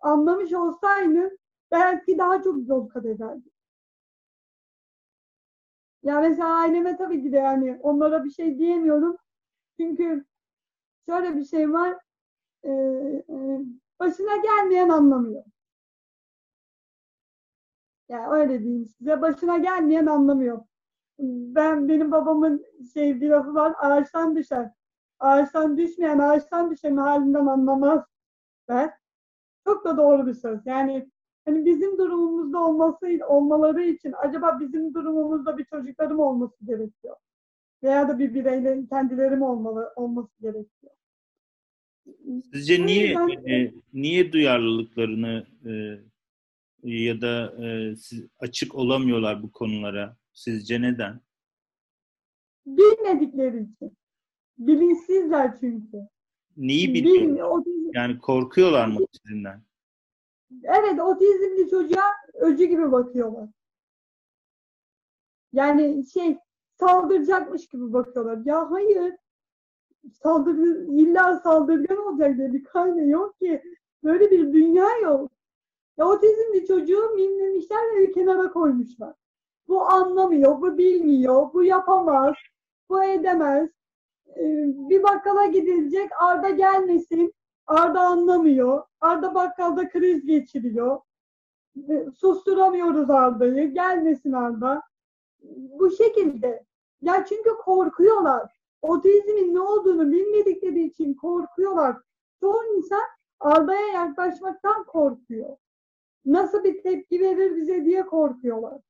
[0.00, 1.38] anlamış olsaydın
[1.70, 3.52] belki daha çok yol kat ederdin.
[6.02, 9.16] Ya mesela aileme tabii ki de yani onlara bir şey diyemiyorum.
[9.80, 10.24] Çünkü
[11.08, 11.98] şöyle bir şey var.
[12.64, 13.60] E, e,
[14.00, 15.44] başına gelmeyen anlamıyor.
[18.08, 19.22] Yani öyle diyeyim size.
[19.22, 20.60] Başına gelmeyen anlamıyor.
[21.18, 23.74] Ben benim babamın şey bir lafı var.
[23.78, 24.70] Ağaçtan düşer.
[25.18, 28.04] Ağaçtan düşmeyen ağaçtan düşen halinden anlamaz
[28.68, 28.90] der.
[29.64, 30.66] Çok da doğru bir söz.
[30.66, 31.10] Yani
[31.44, 37.16] hani bizim durumumuzda olması olmaları için acaba bizim durumumuzda bir çocuklarım olması gerekiyor.
[37.82, 40.92] Veya da bir bireylerin kendileri mi olmalı olması gerekiyor.
[42.52, 43.16] Sizce niye
[43.48, 45.72] e, niye duyarlılıklarını e,
[46.84, 50.16] ya da e, siz açık olamıyorlar bu konulara?
[50.32, 51.20] Sizce neden?
[52.66, 53.96] Bilmedikleri için.
[54.58, 55.98] Bilinçsizler çünkü.
[56.56, 57.64] Neyi biliyor?
[57.94, 59.62] Yani korkuyorlar mı otizmden?
[60.62, 63.48] Evet, otizmli çocuğa öcü gibi bakıyorlar.
[65.52, 66.38] Yani şey,
[66.80, 68.38] saldıracakmış gibi bakıyorlar.
[68.44, 69.14] Ya hayır,
[70.22, 70.56] saldır,
[70.88, 73.62] illa saldırgan olacak diye bir kaynağı yok ki.
[74.04, 75.33] Böyle bir dünya yok.
[75.96, 79.14] Ya otizmli çocuğu mimlemişler ve kenara koymuşlar.
[79.68, 82.34] Bu anlamıyor, bu bilmiyor, bu yapamaz,
[82.88, 83.70] bu edemez.
[84.36, 87.34] Ee, bir bakkala gidilecek, Arda gelmesin,
[87.66, 91.00] Arda anlamıyor, Arda bakkalda kriz geçiriyor.
[92.16, 94.82] Susturamıyoruz Arda'yı, gelmesin Arda.
[95.80, 96.64] Bu şekilde.
[97.02, 98.52] Ya çünkü korkuyorlar.
[98.82, 101.96] Otizmin ne olduğunu bilmedikleri için korkuyorlar.
[102.40, 103.02] Çoğu insan
[103.40, 105.56] Arda'ya yaklaşmaktan korkuyor.
[106.26, 108.80] Nasıl bir tepki verir bize diye korkuyorlar.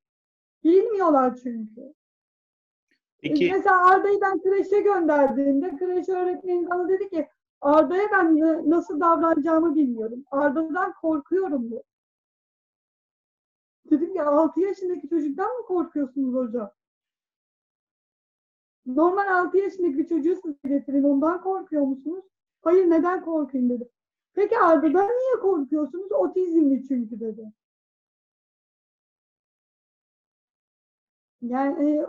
[0.64, 1.94] Bilmiyorlar çünkü.
[3.18, 3.52] Peki.
[3.52, 7.28] Mesela Arda'yı ben kreşe gönderdiğimde kreş öğretmeni bana dedi ki
[7.60, 8.40] Arda'ya ben
[8.70, 10.24] nasıl davranacağımı bilmiyorum.
[10.30, 11.82] Arda'dan korkuyorum diyor.
[13.90, 16.70] Dedim ya 6 yaşındaki çocuktan mı korkuyorsunuz hocam?
[18.86, 22.24] Normal 6 yaşındaki bir çocuğu size getirin ondan korkuyor musunuz?
[22.62, 23.88] Hayır neden korkayım dedi.
[24.34, 26.12] Peki Arda'dan niye korkuyorsunuz?
[26.12, 27.52] Otizmli çünkü dedi.
[31.42, 32.06] Yani e,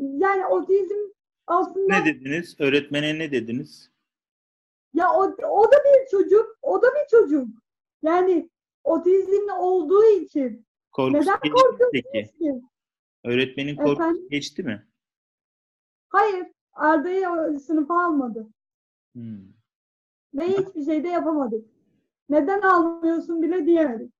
[0.00, 0.98] yani otizm
[1.46, 2.56] aslında Ne dediniz?
[2.60, 3.90] Öğretmene ne dediniz?
[4.94, 7.48] ya o, o da bir çocuk, o da bir çocuk.
[8.02, 8.50] Yani
[8.84, 12.38] otizmli olduğu için Korkusu neden korkuyorsunuz peki?
[12.38, 12.62] ki?
[13.24, 14.28] Öğretmenin korkusu Efendim?
[14.30, 14.86] geçti mi?
[16.08, 18.46] Hayır, Arda'yı sınıfa almadı.
[19.14, 19.57] Hmm.
[20.34, 21.64] Ve hiçbir şey de yapamadık.
[22.28, 24.12] Neden almıyorsun bile diyemedik.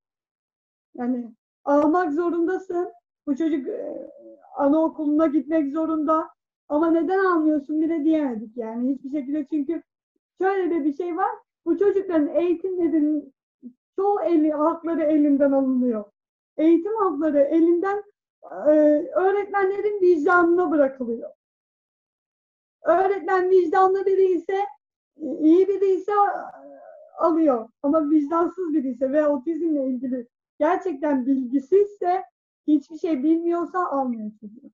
[0.95, 1.33] Yani
[1.65, 2.93] almak zorundasın.
[3.27, 4.11] Bu çocuk e,
[4.57, 6.29] anaokuluna gitmek zorunda.
[6.69, 9.83] Ama neden almıyorsun bile diyemedik yani hiçbir şekilde çünkü
[10.41, 11.31] şöyle de bir şey var.
[11.65, 13.35] Bu çocukların eğitimlerinin
[13.97, 16.05] çoğu eli, hakları elinden alınıyor.
[16.57, 18.03] Eğitim hakları elinden
[18.51, 18.71] e,
[19.15, 21.31] öğretmenlerin vicdanına bırakılıyor.
[22.83, 24.65] Öğretmen vicdanlı biri ise
[25.21, 26.31] iyi biri ise e,
[27.19, 27.69] alıyor.
[27.83, 30.27] Ama vicdansız biri ise ve otizmle ilgili
[30.59, 32.23] gerçekten bilgisizse
[32.67, 34.71] hiçbir şey bilmiyorsa almıyor çocuğu.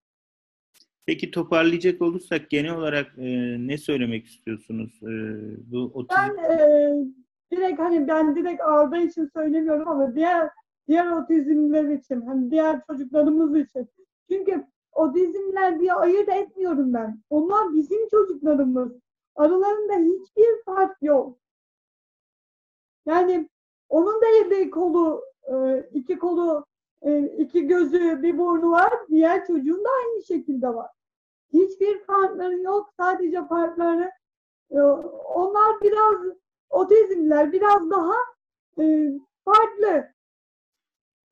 [1.07, 5.01] Peki toparlayacak olursak genel olarak e, ne söylemek istiyorsunuz?
[5.03, 5.13] E,
[5.73, 6.93] bu otizm Ben e,
[7.53, 10.51] direkt hani ben direkt Arda için söylemiyorum ama diğer
[10.89, 13.89] diğer otizmler için hani diğer çocuklarımız için.
[14.31, 17.23] Çünkü otizmler diye ayırt etmiyorum ben.
[17.31, 18.93] Onlar bizim çocuklarımız.
[19.37, 21.39] Aralarında hiçbir fark yok.
[23.07, 23.49] Yani
[23.89, 26.67] onun da eli kolu, e, iki kolu,
[27.03, 28.93] e, iki gözü, bir burnu var.
[29.09, 30.91] Diğer çocuğun da aynı şekilde var.
[31.53, 32.91] Hiçbir farkları yok.
[33.01, 34.11] Sadece farkları
[34.71, 34.81] e,
[35.35, 36.35] onlar biraz
[36.71, 38.15] otizmler biraz daha
[39.45, 40.15] farklı.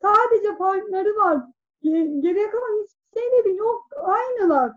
[0.03, 1.43] Sadece farkları var.
[1.83, 3.87] Ge- Geriye kalan hiçbir şeyleri yok.
[3.97, 4.73] Aynılar.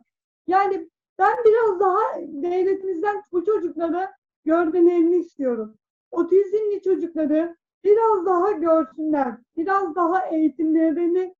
[0.47, 0.89] Yani
[1.19, 4.09] ben biraz daha devletimizden bu çocukları
[4.45, 5.77] görmelerini istiyorum.
[6.11, 9.37] Otizmli çocukları biraz daha görsünler.
[9.57, 11.35] Biraz daha eğitimlerini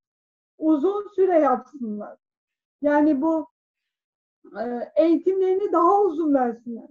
[0.58, 2.18] uzun süre yapsınlar.
[2.82, 3.48] Yani bu
[4.60, 6.88] e, eğitimlerini daha uzun versinler.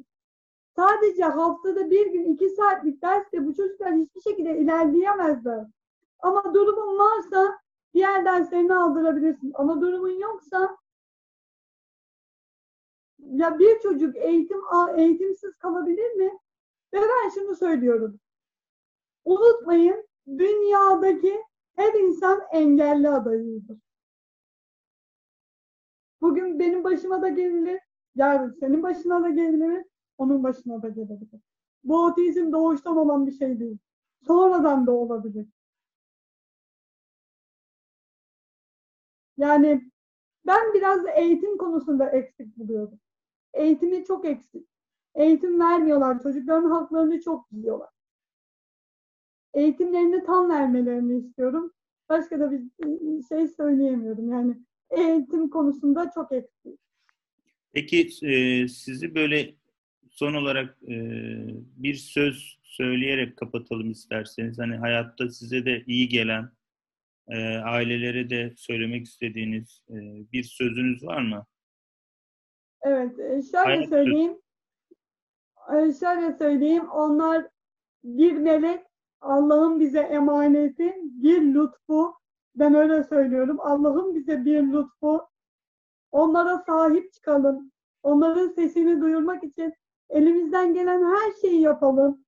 [0.76, 5.66] Sadece haftada bir gün iki saatlik derste bu çocuklar hiçbir şekilde ilerleyemezler.
[6.18, 7.58] Ama durumun varsa
[7.94, 9.52] diğer derslerini aldırabilirsin.
[9.54, 10.76] Ama durumun yoksa
[13.32, 14.60] ya bir çocuk eğitim
[14.96, 16.38] eğitimsiz kalabilir mi?
[16.92, 18.20] Ve ben şunu söylüyorum.
[19.24, 21.42] Unutmayın dünyadaki
[21.76, 23.78] her insan engelli adayıdır.
[26.20, 27.80] Bugün benim başıma da gelir,
[28.14, 29.84] yarın senin başına da gelir,
[30.18, 31.40] onun başına da gelebilir.
[31.84, 33.78] Bu otizm doğuştan olan bir şey değil.
[34.26, 35.46] Sonradan da olabilir.
[39.36, 39.90] Yani
[40.46, 43.00] ben biraz eğitim konusunda eksik buluyorum.
[43.54, 44.66] Eğitimi çok eksik.
[45.14, 46.22] Eğitim vermiyorlar.
[46.22, 47.88] Çocukların haklarını çok yiyorlar.
[49.54, 51.72] Eğitimlerini tam vermelerini istiyorum.
[52.08, 52.62] Başka da bir
[53.28, 54.30] şey söyleyemiyorum.
[54.32, 54.58] Yani
[54.90, 56.80] eğitim konusunda çok eksik.
[57.72, 59.54] Peki e, sizi böyle
[60.10, 60.96] son olarak e,
[61.76, 64.58] bir söz söyleyerek kapatalım isterseniz.
[64.58, 66.50] Hani hayatta size de iyi gelen,
[67.28, 69.94] e, ailelere de söylemek istediğiniz e,
[70.32, 71.46] bir sözünüz var mı?
[72.84, 74.38] Evet, e, şöyle Hayat söyleyeyim.
[75.74, 76.88] E, Şöyle söyleyeyim.
[76.90, 77.48] Onlar
[78.04, 78.86] bir melek,
[79.20, 82.14] Allah'ın bize emaneti, bir lütfu.
[82.56, 83.60] Ben öyle söylüyorum.
[83.60, 85.20] Allah'ın bize bir lütfu.
[86.12, 87.70] Onlara sahip çıkalım.
[88.02, 89.72] Onların sesini duyurmak için
[90.10, 92.24] elimizden gelen her şeyi yapalım.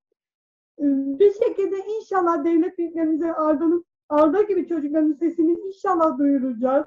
[0.79, 0.85] E,
[1.19, 6.87] Bir şekilde inşallah devlet büyüklerimize Arda'nın Arda gibi çocukların sesini inşallah duyuracağız.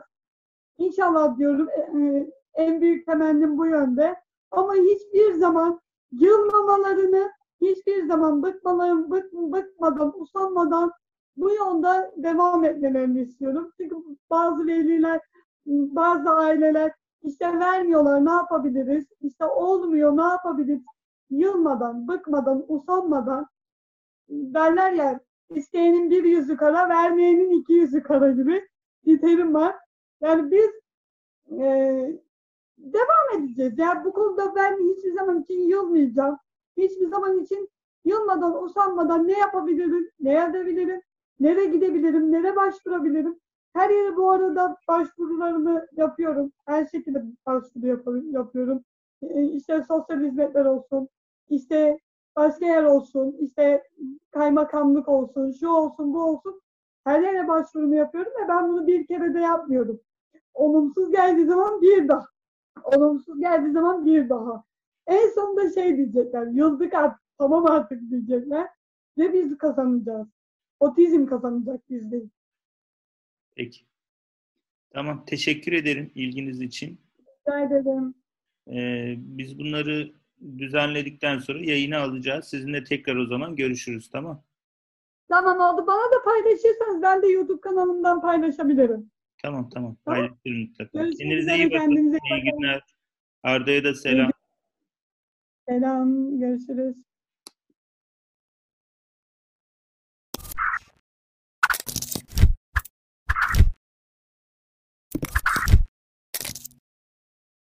[0.77, 1.69] İnşallah diyorum.
[1.69, 4.15] E, e, En büyük temennim bu yönde.
[4.51, 5.79] Ama hiçbir zaman
[6.11, 7.31] yılmamalarını,
[7.61, 10.91] hiçbir zaman bıkmalarını, bık, bıkmadan, usanmadan
[11.37, 13.71] bu yolda devam etmelerini istiyorum.
[13.77, 13.95] Çünkü
[14.29, 15.21] bazı veliler,
[15.65, 16.91] bazı aileler
[17.23, 20.81] işte vermiyorlar ne yapabiliriz, işte olmuyor ne yapabiliriz,
[21.29, 23.47] yılmadan, bıkmadan, usanmadan
[24.29, 25.19] derler ya
[25.49, 28.67] isteyenin bir yüzü kara, vermeyenin iki yüzü kara gibi
[29.05, 29.75] bir terim var.
[30.21, 30.69] Yani biz
[31.51, 32.21] eee
[32.79, 33.79] devam edeceğiz.
[33.79, 36.37] Yani bu konuda ben hiçbir zaman için yılmayacağım.
[36.77, 37.69] Hiçbir zaman için
[38.05, 41.01] yılmadan, usanmadan ne yapabilirim, ne edebilirim,
[41.39, 43.39] nereye gidebilirim, nereye başvurabilirim.
[43.73, 46.51] Her yere bu arada başvurularımı yapıyorum.
[46.65, 48.83] Her şekilde başvuru yap- yapıyorum.
[49.21, 51.09] Ee, İşte sosyal hizmetler olsun,
[51.49, 51.99] işte
[52.35, 53.83] başka yer olsun, işte
[54.31, 56.61] kaymakamlık olsun, şu olsun, bu olsun.
[57.03, 59.99] Her yere başvurumu yapıyorum ve ben bunu bir kere de yapmıyorum.
[60.53, 62.25] Olumsuz geldiği zaman bir daha
[62.83, 64.63] olumsuz geldiği zaman bir daha.
[65.07, 68.67] En sonunda şey diyecekler, yıldık artık, tamam artık diyecekler
[69.17, 70.27] ve biz kazanacağız.
[70.79, 72.29] Otizm kazanacak biz değil.
[73.55, 73.81] Peki.
[74.91, 75.25] Tamam.
[75.25, 76.99] Teşekkür ederim ilginiz için.
[77.47, 78.15] Rica ederim.
[78.67, 80.13] Ee, biz bunları
[80.57, 82.45] düzenledikten sonra yayına alacağız.
[82.45, 84.43] Sizinle tekrar o zaman görüşürüz tamam?
[85.29, 85.87] Tamam oldu.
[85.87, 89.11] Bana da paylaşırsanız ben de YouTube kanalımdan paylaşabilirim.
[89.41, 89.97] Tamam tamam.
[90.05, 90.19] Tamam.
[90.19, 90.99] Paylaşırım mutlaka.
[90.99, 91.79] Görüşmek Kendinize iyi bakın.
[91.79, 92.81] kendinize İyi günler.
[93.43, 94.31] Arda'ya da selam.
[95.69, 96.39] Selam.
[96.39, 97.08] Görüşürüz.